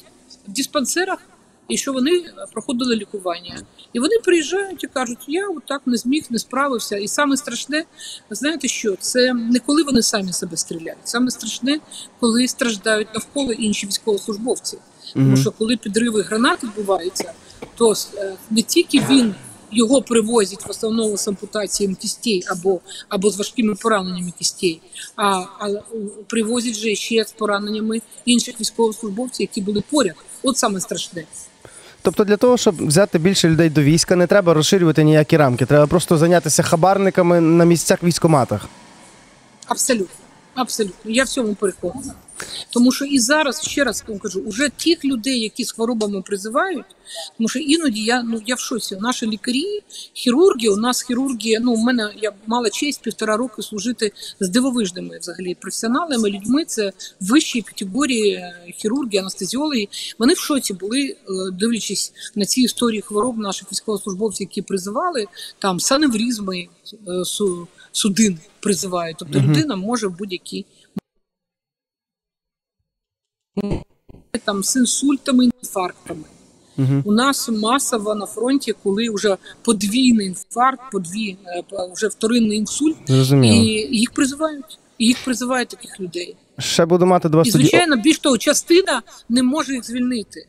в 0.48 0.52
диспансерах 0.52 1.20
і 1.68 1.78
що 1.78 1.94
вони 1.94 2.24
проходили 2.54 2.96
лікування. 2.96 3.62
І 3.94 4.00
вони 4.00 4.16
приїжджають 4.24 4.84
і 4.84 4.88
кажуть, 4.88 5.26
я 5.28 5.48
отак 5.48 5.82
не 5.86 5.98
зміг, 5.98 6.26
не 6.30 6.40
справився. 6.40 6.98
І 6.98 7.08
саме 7.08 7.38
страшне, 7.38 7.86
знаєте 8.30 8.68
що? 8.68 8.96
Це 9.00 9.34
не 9.34 9.60
коли 9.60 9.84
вони 9.84 10.02
самі 10.02 10.34
себе 10.34 10.58
стріляють. 10.58 11.00
Саме 11.04 11.32
страшне, 11.32 11.80
коли 12.20 12.48
страждають 12.48 13.08
навколо 13.14 13.54
інші 13.54 13.88
військовослужбовці. 13.88 14.78
Тому 15.14 15.38
що 15.38 15.52
коли 15.52 15.78
підриви 15.78 16.22
гранат 16.22 16.64
відбуваються, 16.64 17.32
то 17.78 17.94
е, 18.16 18.36
не 18.50 18.62
тільки 18.62 19.00
він. 19.10 19.36
Його 19.76 20.02
привозять 20.02 20.68
в 20.68 20.70
основному 20.70 21.18
з 21.18 21.28
ампутаціями 21.28 21.96
кістей 21.96 22.44
або, 22.48 22.80
або 23.10 23.30
з 23.30 23.38
важкими 23.38 23.76
пораненнями 23.76 24.34
кістей, 24.38 24.82
а, 25.16 25.26
а 25.60 25.70
привозять 26.28 26.76
же 26.76 26.96
ще 26.96 27.26
з 27.26 27.32
пораненнями 27.32 28.02
інших 28.26 28.62
військовослужбовців, 28.62 29.42
які 29.42 29.62
були 29.62 29.84
поряд. 29.92 30.16
От 30.44 30.58
саме 30.58 30.80
страшне. 30.80 31.26
Тобто 32.02 32.24
для 32.24 32.38
того, 32.38 32.58
щоб 32.58 32.88
взяти 32.88 33.20
більше 33.20 33.50
людей 33.50 33.70
до 33.70 33.82
війська, 33.82 34.16
не 34.16 34.28
треба 34.28 34.54
розширювати 34.54 35.04
ніякі 35.04 35.38
рамки. 35.38 35.66
Треба 35.66 35.88
просто 35.88 36.18
зайнятися 36.18 36.64
хабарниками 36.64 37.42
на 37.42 37.66
місцях 37.66 38.04
військоматах. 38.04 38.66
Абсолютно. 39.68 40.25
Абсолютно. 40.56 41.12
Я 41.12 41.24
в 41.24 41.30
цьому 41.30 41.56
переконана. 41.56 42.14
Тому 42.70 42.92
що 42.92 43.06
і 43.06 43.20
зараз, 43.20 43.62
ще 43.62 43.84
раз 43.84 44.04
вам 44.08 44.20
кажу, 44.20 44.40
уже 44.40 44.70
тих 44.70 45.06
людей, 45.06 45.40
які 45.40 45.64
з 45.64 45.72
хворобами 45.72 46.22
призивають, 46.22 46.86
тому 47.38 47.50
що 47.50 47.60
іноді 47.60 48.04
я 48.04 48.24
ну 48.24 48.42
я 48.46 48.56
в 48.56 48.60
шоці. 48.60 48.98
Наші 49.02 49.28
лікарі, 49.28 49.80
хірурги, 50.14 50.70
у 50.70 50.76
нас 50.76 51.02
хірурги, 51.02 51.58
ну 51.62 51.74
у 51.74 51.78
мене 51.78 52.14
я 52.22 52.32
мала 52.48 52.70
честь 52.70 53.02
півтора 53.02 53.38
роки 53.38 53.62
служити 53.62 54.12
з 54.40 54.50
дивовижними 54.50 55.18
взагалі 55.20 55.56
професіоналами, 55.56 56.30
людьми. 56.30 56.66
Це 56.66 56.92
вищі 57.22 57.62
категорії 57.62 58.32
е, 58.32 58.74
хірурги, 58.78 59.18
анестезіологи. 59.18 59.88
Вони 60.20 60.34
в 60.34 60.38
шоці 60.38 60.74
були, 60.74 61.02
е, 61.02 61.16
дивлячись 61.52 62.14
на 62.36 62.46
ці 62.46 62.62
історії 62.62 63.02
хвороб 63.02 63.38
наших 63.38 63.72
військовослужбовців, 63.72 64.48
які 64.50 64.62
призивали 64.62 65.26
там 65.60 65.80
саневрізми, 65.80 66.68
е, 67.08 67.26
судин 67.96 68.40
призивають. 68.60 69.18
Тобто 69.20 69.40
Мгм. 69.40 69.50
людина 69.50 69.76
може 69.76 70.08
в 70.08 70.18
будь-який 70.18 70.66
там 74.46 74.64
з 74.64 74.76
інсультами, 74.76 75.50
інфарктами. 75.62 76.24
Угу. 76.78 77.02
У 77.06 77.12
нас 77.12 77.50
масово 77.50 78.16
на 78.16 78.26
фронті, 78.26 78.74
коли 78.84 79.10
вже 79.10 79.38
подвійний 79.62 80.28
інфаркт, 80.28 80.92
подві 80.92 81.38
е, 81.46 81.64
вже 81.94 82.08
вторинний 82.08 82.58
інсульт, 82.58 82.98
і 83.44 83.48
їх 83.92 84.12
призивають. 84.12 84.80
І 84.98 85.06
їх 85.06 85.24
призивають 85.24 85.70
таких 85.70 86.00
людей. 86.00 86.36
Ще 86.60 86.86
буду 86.86 87.06
мати 87.06 87.30
до 87.30 87.38
вас 87.38 87.48
І 87.48 87.52
звичайно, 87.52 87.96
більш 87.96 88.20
того, 88.20 88.38
частина 88.38 89.02
не 89.30 89.44
може 89.44 89.74
їх 89.74 89.86
звільнити. 89.86 90.48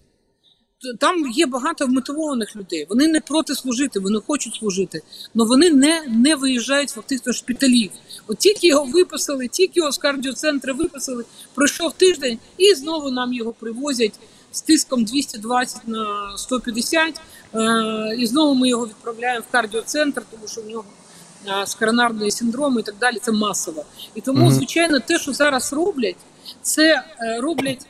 Там 0.98 1.30
є 1.30 1.46
багато 1.46 1.86
вмотивованих 1.86 2.56
людей. 2.56 2.86
Вони 2.88 3.08
не 3.08 3.20
проти 3.20 3.54
служити, 3.54 4.00
вони 4.00 4.20
хочуть 4.26 4.54
служити, 4.54 5.02
але 5.36 5.44
вони 5.46 5.70
не, 5.70 6.02
не 6.08 6.34
виїжджають 6.34 6.90
фактично 6.90 7.32
з 7.32 7.36
шпиталів. 7.36 7.90
От 8.26 8.38
тільки 8.38 8.66
його 8.66 8.84
виписали, 8.84 9.48
тільки 9.48 9.72
його 9.74 9.92
з 9.92 9.98
кардіоцентру 9.98 10.74
виписали, 10.74 11.24
пройшов 11.54 11.92
тиждень, 11.92 12.38
і 12.58 12.74
знову 12.74 13.10
нам 13.10 13.32
його 13.32 13.52
привозять 13.52 14.12
з 14.52 14.60
тиском 14.60 15.04
220 15.04 15.88
на 15.88 16.32
150, 16.36 17.20
е, 17.54 18.16
і 18.18 18.26
знову 18.26 18.54
ми 18.54 18.68
його 18.68 18.86
відправляємо 18.86 19.44
в 19.48 19.52
кардіоцентр, 19.52 20.22
тому 20.30 20.48
що 20.48 20.60
в 20.60 20.66
нього 20.66 20.84
е, 21.62 21.66
з 21.66 21.74
коронарний 21.74 22.30
синдром 22.30 22.78
і 22.78 22.82
так 22.82 22.94
далі. 23.00 23.18
Це 23.22 23.32
масово. 23.32 23.84
І 24.14 24.20
тому, 24.20 24.52
звичайно, 24.52 25.00
те, 25.00 25.18
що 25.18 25.32
зараз 25.32 25.72
роблять, 25.72 26.16
це 26.62 27.04
е, 27.20 27.40
роблять 27.40 27.86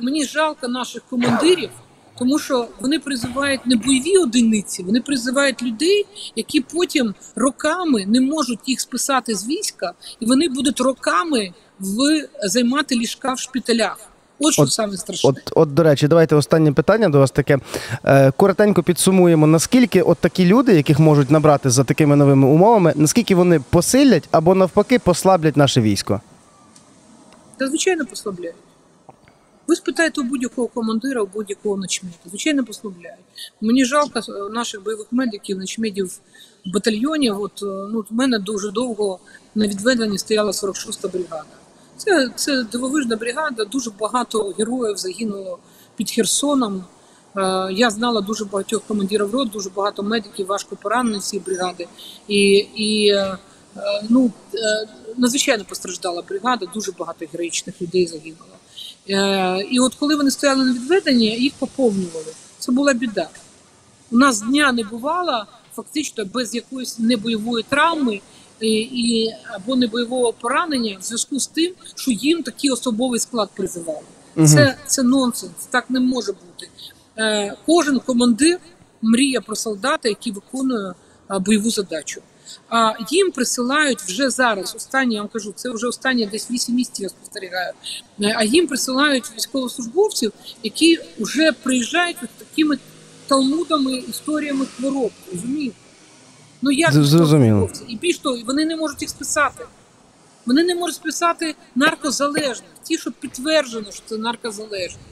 мені 0.00 0.24
жалко 0.24 0.68
наших 0.68 1.02
командирів. 1.10 1.70
Тому 2.20 2.38
що 2.38 2.68
вони 2.80 2.98
призивають 2.98 3.66
не 3.66 3.76
бойові 3.76 4.18
одиниці, 4.18 4.82
вони 4.82 5.00
призивають 5.00 5.62
людей, 5.62 6.06
які 6.36 6.60
потім 6.60 7.14
роками 7.36 8.06
не 8.06 8.20
можуть 8.20 8.58
їх 8.66 8.80
списати 8.80 9.34
з 9.34 9.46
війська, 9.46 9.92
і 10.20 10.26
вони 10.26 10.48
будуть 10.48 10.80
роками 10.80 11.52
в 11.80 11.96
займати 12.44 12.94
ліжка 12.94 13.32
в 13.32 13.38
шпиталях. 13.38 13.98
От 14.38 14.52
що 14.52 14.62
От- 14.62 14.72
саме 14.72 14.96
страшне. 14.96 15.30
От, 15.30 15.36
от, 15.54 15.74
до 15.74 15.82
речі, 15.82 16.08
давайте 16.08 16.36
останнє 16.36 16.72
питання 16.72 17.08
до 17.08 17.18
вас 17.18 17.30
таке. 17.30 17.58
Е, 18.04 18.30
коротенько 18.36 18.82
підсумуємо, 18.82 19.46
наскільки 19.46 20.02
от 20.02 20.18
такі 20.18 20.46
люди, 20.46 20.74
яких 20.74 20.98
можуть 20.98 21.30
набрати 21.30 21.70
за 21.70 21.84
такими 21.84 22.16
новими 22.16 22.46
умовами, 22.46 22.92
наскільки 22.96 23.34
вони 23.34 23.60
посилять 23.70 24.28
або 24.30 24.54
навпаки 24.54 24.98
послаблять 24.98 25.56
наше 25.56 25.80
військо? 25.80 26.20
Та 27.56 27.68
звичайно 27.68 28.06
послабляють. 28.06 28.56
Ви 29.70 29.76
спитаєте 29.76 30.20
у 30.20 30.24
будь-якого 30.24 30.68
командира, 30.68 31.22
у 31.22 31.26
будь-якого 31.26 31.76
начмеда. 31.76 32.16
Звичайно, 32.26 32.64
послабляють. 32.64 33.20
Мені 33.60 33.84
жалко 33.84 34.18
е, 34.18 34.50
наших 34.52 34.82
бойових 34.82 35.06
медиків, 35.10 35.58
начмедів 35.58 36.06
в 36.66 36.72
батальйоні. 36.72 37.30
От 37.30 37.62
е, 37.62 37.66
ну, 37.66 38.04
в 38.10 38.14
мене 38.14 38.38
дуже 38.38 38.70
довго 38.70 39.18
на 39.54 39.66
відведенні 39.66 40.18
стояла 40.18 40.50
46-та 40.50 41.08
бригада. 41.08 41.44
Це, 41.96 42.30
це 42.36 42.62
дивовижна 42.62 43.16
бригада, 43.16 43.64
дуже 43.64 43.90
багато 43.90 44.54
героїв 44.58 44.96
загинуло 44.96 45.58
під 45.96 46.10
Херсоном. 46.10 46.84
Е, 47.36 47.68
Я 47.72 47.90
знала 47.90 48.20
дуже 48.20 48.44
багатьох 48.44 48.82
командирів 48.88 49.30
рот, 49.34 49.50
дуже 49.50 49.70
багато 49.70 50.02
медиків, 50.02 50.46
важко 50.46 50.76
поранені 50.76 51.20
цієї 51.20 51.44
бригади. 51.46 51.88
І, 52.28 52.66
і 52.76 53.14
ну, 54.08 54.30
надзвичайно 55.16 55.64
постраждала 55.64 56.22
бригада, 56.22 56.66
дуже 56.74 56.92
багато 56.92 57.26
героїчних 57.32 57.82
людей 57.82 58.06
загинуло. 58.06 58.59
Е, 59.10 59.66
І 59.70 59.80
от 59.80 59.94
коли 59.94 60.16
вони 60.16 60.30
стояли 60.30 60.64
на 60.64 60.72
відведенні, 60.72 61.26
їх 61.26 61.52
поповнювали. 61.58 62.32
Це 62.58 62.72
була 62.72 62.92
біда. 62.92 63.28
У 64.10 64.16
нас 64.16 64.40
дня 64.40 64.72
не 64.72 64.84
бувало 64.84 65.46
фактично 65.74 66.24
без 66.24 66.54
якоїсь 66.54 66.98
небойової 66.98 67.64
травми 67.68 68.20
і, 68.60 68.70
і 68.80 69.34
або 69.54 69.76
небойового 69.76 70.32
поранення 70.32 70.96
в 71.00 71.02
зв'язку 71.02 71.40
з 71.40 71.46
тим, 71.46 71.72
що 71.94 72.10
їм 72.10 72.42
такий 72.42 72.70
особовий 72.70 73.20
склад 73.20 73.50
призивали. 73.56 74.00
Це, 74.46 74.76
це 74.86 75.02
нонсенс, 75.02 75.52
так 75.70 75.90
не 75.90 76.00
може 76.00 76.32
бути. 76.32 76.68
Е, 77.18 77.56
кожен 77.66 78.00
командир 78.00 78.58
мріє 79.02 79.40
про 79.40 79.56
солдата, 79.56 80.08
який 80.08 80.32
виконує 80.32 80.94
е, 81.30 81.38
бойову 81.38 81.70
задачу. 81.70 82.22
А 82.68 82.92
їм 83.10 83.30
присилають 83.30 84.00
вже 84.02 84.30
зараз. 84.30 84.74
Останні 84.76 85.14
я 85.14 85.20
вам 85.20 85.30
кажу, 85.32 85.52
це 85.56 85.70
вже 85.70 85.86
останні 85.86 86.26
десь 86.26 86.50
8 86.50 86.74
місяців 86.74 87.02
я 87.02 87.08
спостерігаю. 87.08 87.72
Е, 88.22 88.34
А 88.36 88.44
їм 88.44 88.66
присилають 88.66 89.24
військовослужбовців, 89.36 90.32
які 90.62 90.98
вже 91.18 91.52
приїжджають 91.52 92.16
з 92.16 92.44
такими 92.44 92.78
талмудами, 93.26 93.92
історіями 93.92 94.66
хвороб. 94.66 95.10
Розумієте? 95.32 95.76
Ну 96.62 96.70
як 96.70 96.92
зрозуміло. 96.92 97.70
І 97.88 97.96
більш 97.96 98.18
того, 98.18 98.38
вони 98.46 98.64
не 98.64 98.76
можуть 98.76 99.02
їх 99.02 99.10
списати. 99.10 99.64
Вони 100.46 100.64
не 100.64 100.74
можуть 100.74 100.96
списати 100.96 101.54
наркозалежних, 101.74 102.70
ті, 102.82 102.98
що 102.98 103.12
підтверджено, 103.12 103.92
що 103.92 104.02
це 104.06 104.16
наркозалежні. 104.18 105.02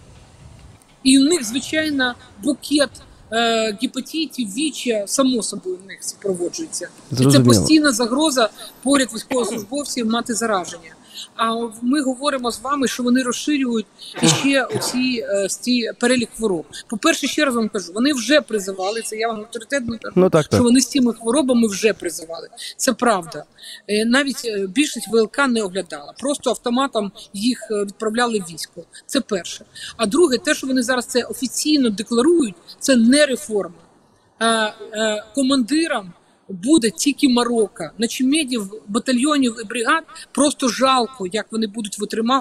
І 1.02 1.18
у 1.18 1.24
них, 1.24 1.44
звичайно, 1.44 2.14
букет 2.42 2.90
е, 3.32 3.78
гепатитів, 3.82 4.54
віча, 4.54 5.04
само 5.06 5.42
собою, 5.42 5.78
в 5.84 5.86
них 5.86 5.98
супроводжується. 6.04 6.88
І 7.20 7.26
це 7.26 7.40
постійна 7.40 7.92
загроза 7.92 8.48
поряд 8.82 9.08
військовослужбовців 9.14 10.06
мати 10.06 10.34
зараження. 10.34 10.90
А 11.36 11.54
ми 11.82 12.02
говоримо 12.02 12.50
з 12.50 12.60
вами, 12.60 12.88
що 12.88 13.02
вони 13.02 13.22
розширюють 13.22 13.86
ще 14.22 14.64
оці 14.64 15.24
е, 15.28 15.48
ці 15.48 15.90
перелік 16.00 16.28
хвороб. 16.36 16.64
По-перше, 16.88 17.26
ще 17.26 17.44
раз 17.44 17.54
вам 17.54 17.68
кажу, 17.68 17.92
вони 17.92 18.12
вже 18.12 18.40
призивали 18.40 19.02
це. 19.02 19.16
Я 19.16 19.28
вам 19.28 19.40
авторитетно 19.40 19.98
кажу, 20.02 20.12
Ну 20.16 20.30
так, 20.30 20.46
що 20.46 20.62
вони 20.62 20.80
з 20.80 20.88
цими 20.88 21.14
хворобами 21.14 21.68
вже 21.68 21.92
призивали. 21.92 22.48
Це 22.76 22.92
правда. 22.92 23.44
Е, 23.88 24.04
Навіть 24.04 24.42
е, 24.44 24.66
більшість 24.66 25.08
ВЛК 25.08 25.38
не 25.48 25.62
оглядала. 25.62 26.14
Просто 26.18 26.50
автоматом 26.50 27.12
їх 27.32 27.58
відправляли 27.70 28.38
в 28.38 28.52
військо. 28.52 28.84
Це 29.06 29.20
перше. 29.20 29.64
А 29.96 30.06
друге, 30.06 30.38
те, 30.38 30.54
що 30.54 30.66
вони 30.66 30.82
зараз 30.82 31.06
це 31.06 31.22
офіційно 31.22 31.90
декларують, 31.90 32.54
це 32.80 32.96
не 32.96 33.26
реформа. 33.26 33.74
Командирам 35.34 36.12
буде 36.48 36.90
тільки 36.90 37.28
Марокко. 37.28 37.90
Начмедів, 37.98 38.70
батальйонів 38.88 39.56
і 39.64 39.66
бригад 39.66 40.04
просто 40.32 40.68
жалко, 40.68 41.26
як 41.32 41.46
вони 41.50 41.66
будуть 41.66 41.98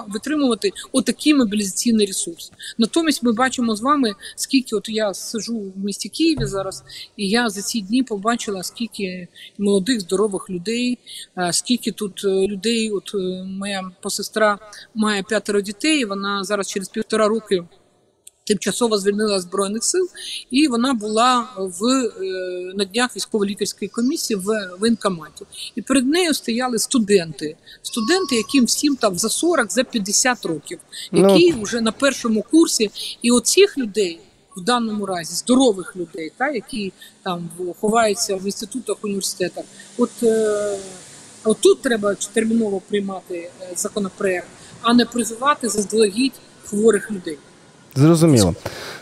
витримувати 0.08 0.72
отакий 0.92 1.34
мобілізаційний 1.34 2.06
ресурс. 2.06 2.52
Натомість 2.78 3.22
ми 3.22 3.32
бачимо 3.32 3.76
з 3.76 3.80
вами, 3.80 4.12
скільки 4.36 4.76
от 4.76 4.88
я 4.88 5.14
сижу 5.14 5.58
в 5.58 5.84
місті 5.84 6.08
Києві 6.08 6.46
зараз, 6.46 6.84
і 7.16 7.28
я 7.28 7.48
за 7.48 7.62
ці 7.62 7.80
дні 7.80 8.02
побачила, 8.02 8.62
скільки 8.62 9.28
молодих 9.58 10.00
здорових 10.00 10.50
людей, 10.50 10.98
е, 11.38 11.52
скільки 11.52 11.92
тут 11.92 12.24
е, 12.24 12.28
людей. 12.28 12.90
От 12.90 13.10
е, 13.14 13.44
моя 13.44 13.90
посестра 14.02 14.58
має 14.94 15.22
п'ятеро 15.22 15.60
дітей. 15.60 16.04
Вона 16.04 16.44
зараз 16.44 16.68
через 16.68 16.88
півтора 16.88 17.28
роки 17.28 17.64
тимчасово 18.48 18.98
звільнила 18.98 19.40
збройних 19.40 19.84
сил, 19.84 20.08
і 20.50 20.68
вона 20.68 20.94
була 20.94 21.48
в 21.56 21.84
е, 21.86 22.12
на 22.74 22.84
днях 22.84 23.16
військово-лікарської 23.16 23.88
комісії 23.88 24.40
в 24.44 24.76
воєнкоматі. 24.80 25.44
І 25.74 25.82
перед 25.82 26.06
нею 26.06 26.34
стояли 26.34 26.78
студенти, 26.78 27.56
студенти, 27.82 28.36
яким 28.36 28.64
всім 28.64 28.96
там 28.96 29.18
за 29.18 29.28
40, 29.28 29.72
за 29.72 29.84
50 29.84 30.46
років, 30.46 30.78
Ну. 31.12 31.20
які 31.20 31.52
вже 31.62 31.80
на 31.80 31.92
першому 31.92 32.44
курсі. 32.50 32.90
І 33.22 33.30
оцих 33.30 33.78
людей. 33.78 34.20
В 34.56 34.60
даному 34.60 35.06
разі 35.06 35.34
здорових 35.34 35.96
людей, 35.96 36.32
та 36.36 36.50
які 36.50 36.92
там 37.22 37.50
ховаються 37.80 38.36
в 38.36 38.44
інститутах, 38.44 38.96
університетах. 39.02 39.64
От, 39.98 40.10
е, 40.22 40.78
от 41.44 41.56
тут 41.60 41.82
треба 41.82 42.16
терміново 42.32 42.82
приймати 42.88 43.50
е, 43.60 43.72
законопроект, 43.76 44.48
а 44.82 44.94
не 44.94 45.04
призивати 45.04 45.68
заздалегідь 45.68 46.32
хворих 46.64 47.10
людей. 47.10 47.38
Зрозуміло. 47.94 48.54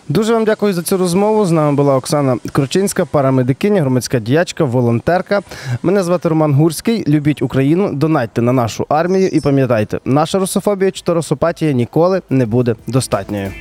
Дуже 0.08 0.32
вам 0.32 0.44
дякую 0.44 0.72
за 0.72 0.82
цю 0.82 0.96
розмову. 0.96 1.46
З 1.46 1.50
нами 1.50 1.76
була 1.76 1.96
Оксана 1.96 2.38
Кручинська, 2.52 3.04
парамедикиня, 3.04 3.80
громадська 3.80 4.18
діячка, 4.18 4.64
волонтерка. 4.64 5.40
Мене 5.82 6.02
звати 6.02 6.28
Роман 6.28 6.54
Гурський. 6.54 7.04
Любіть 7.08 7.42
Україну, 7.42 7.94
донайте 7.94 8.42
на 8.42 8.52
нашу 8.52 8.86
армію 8.88 9.28
і 9.28 9.40
пам'ятайте, 9.40 10.00
наша 10.04 10.38
русофобія 10.38 10.90
чи 10.90 11.12
русопатія 11.12 11.72
ніколи 11.72 12.22
не 12.30 12.46
буде 12.46 12.74
достатньою. 12.86 13.52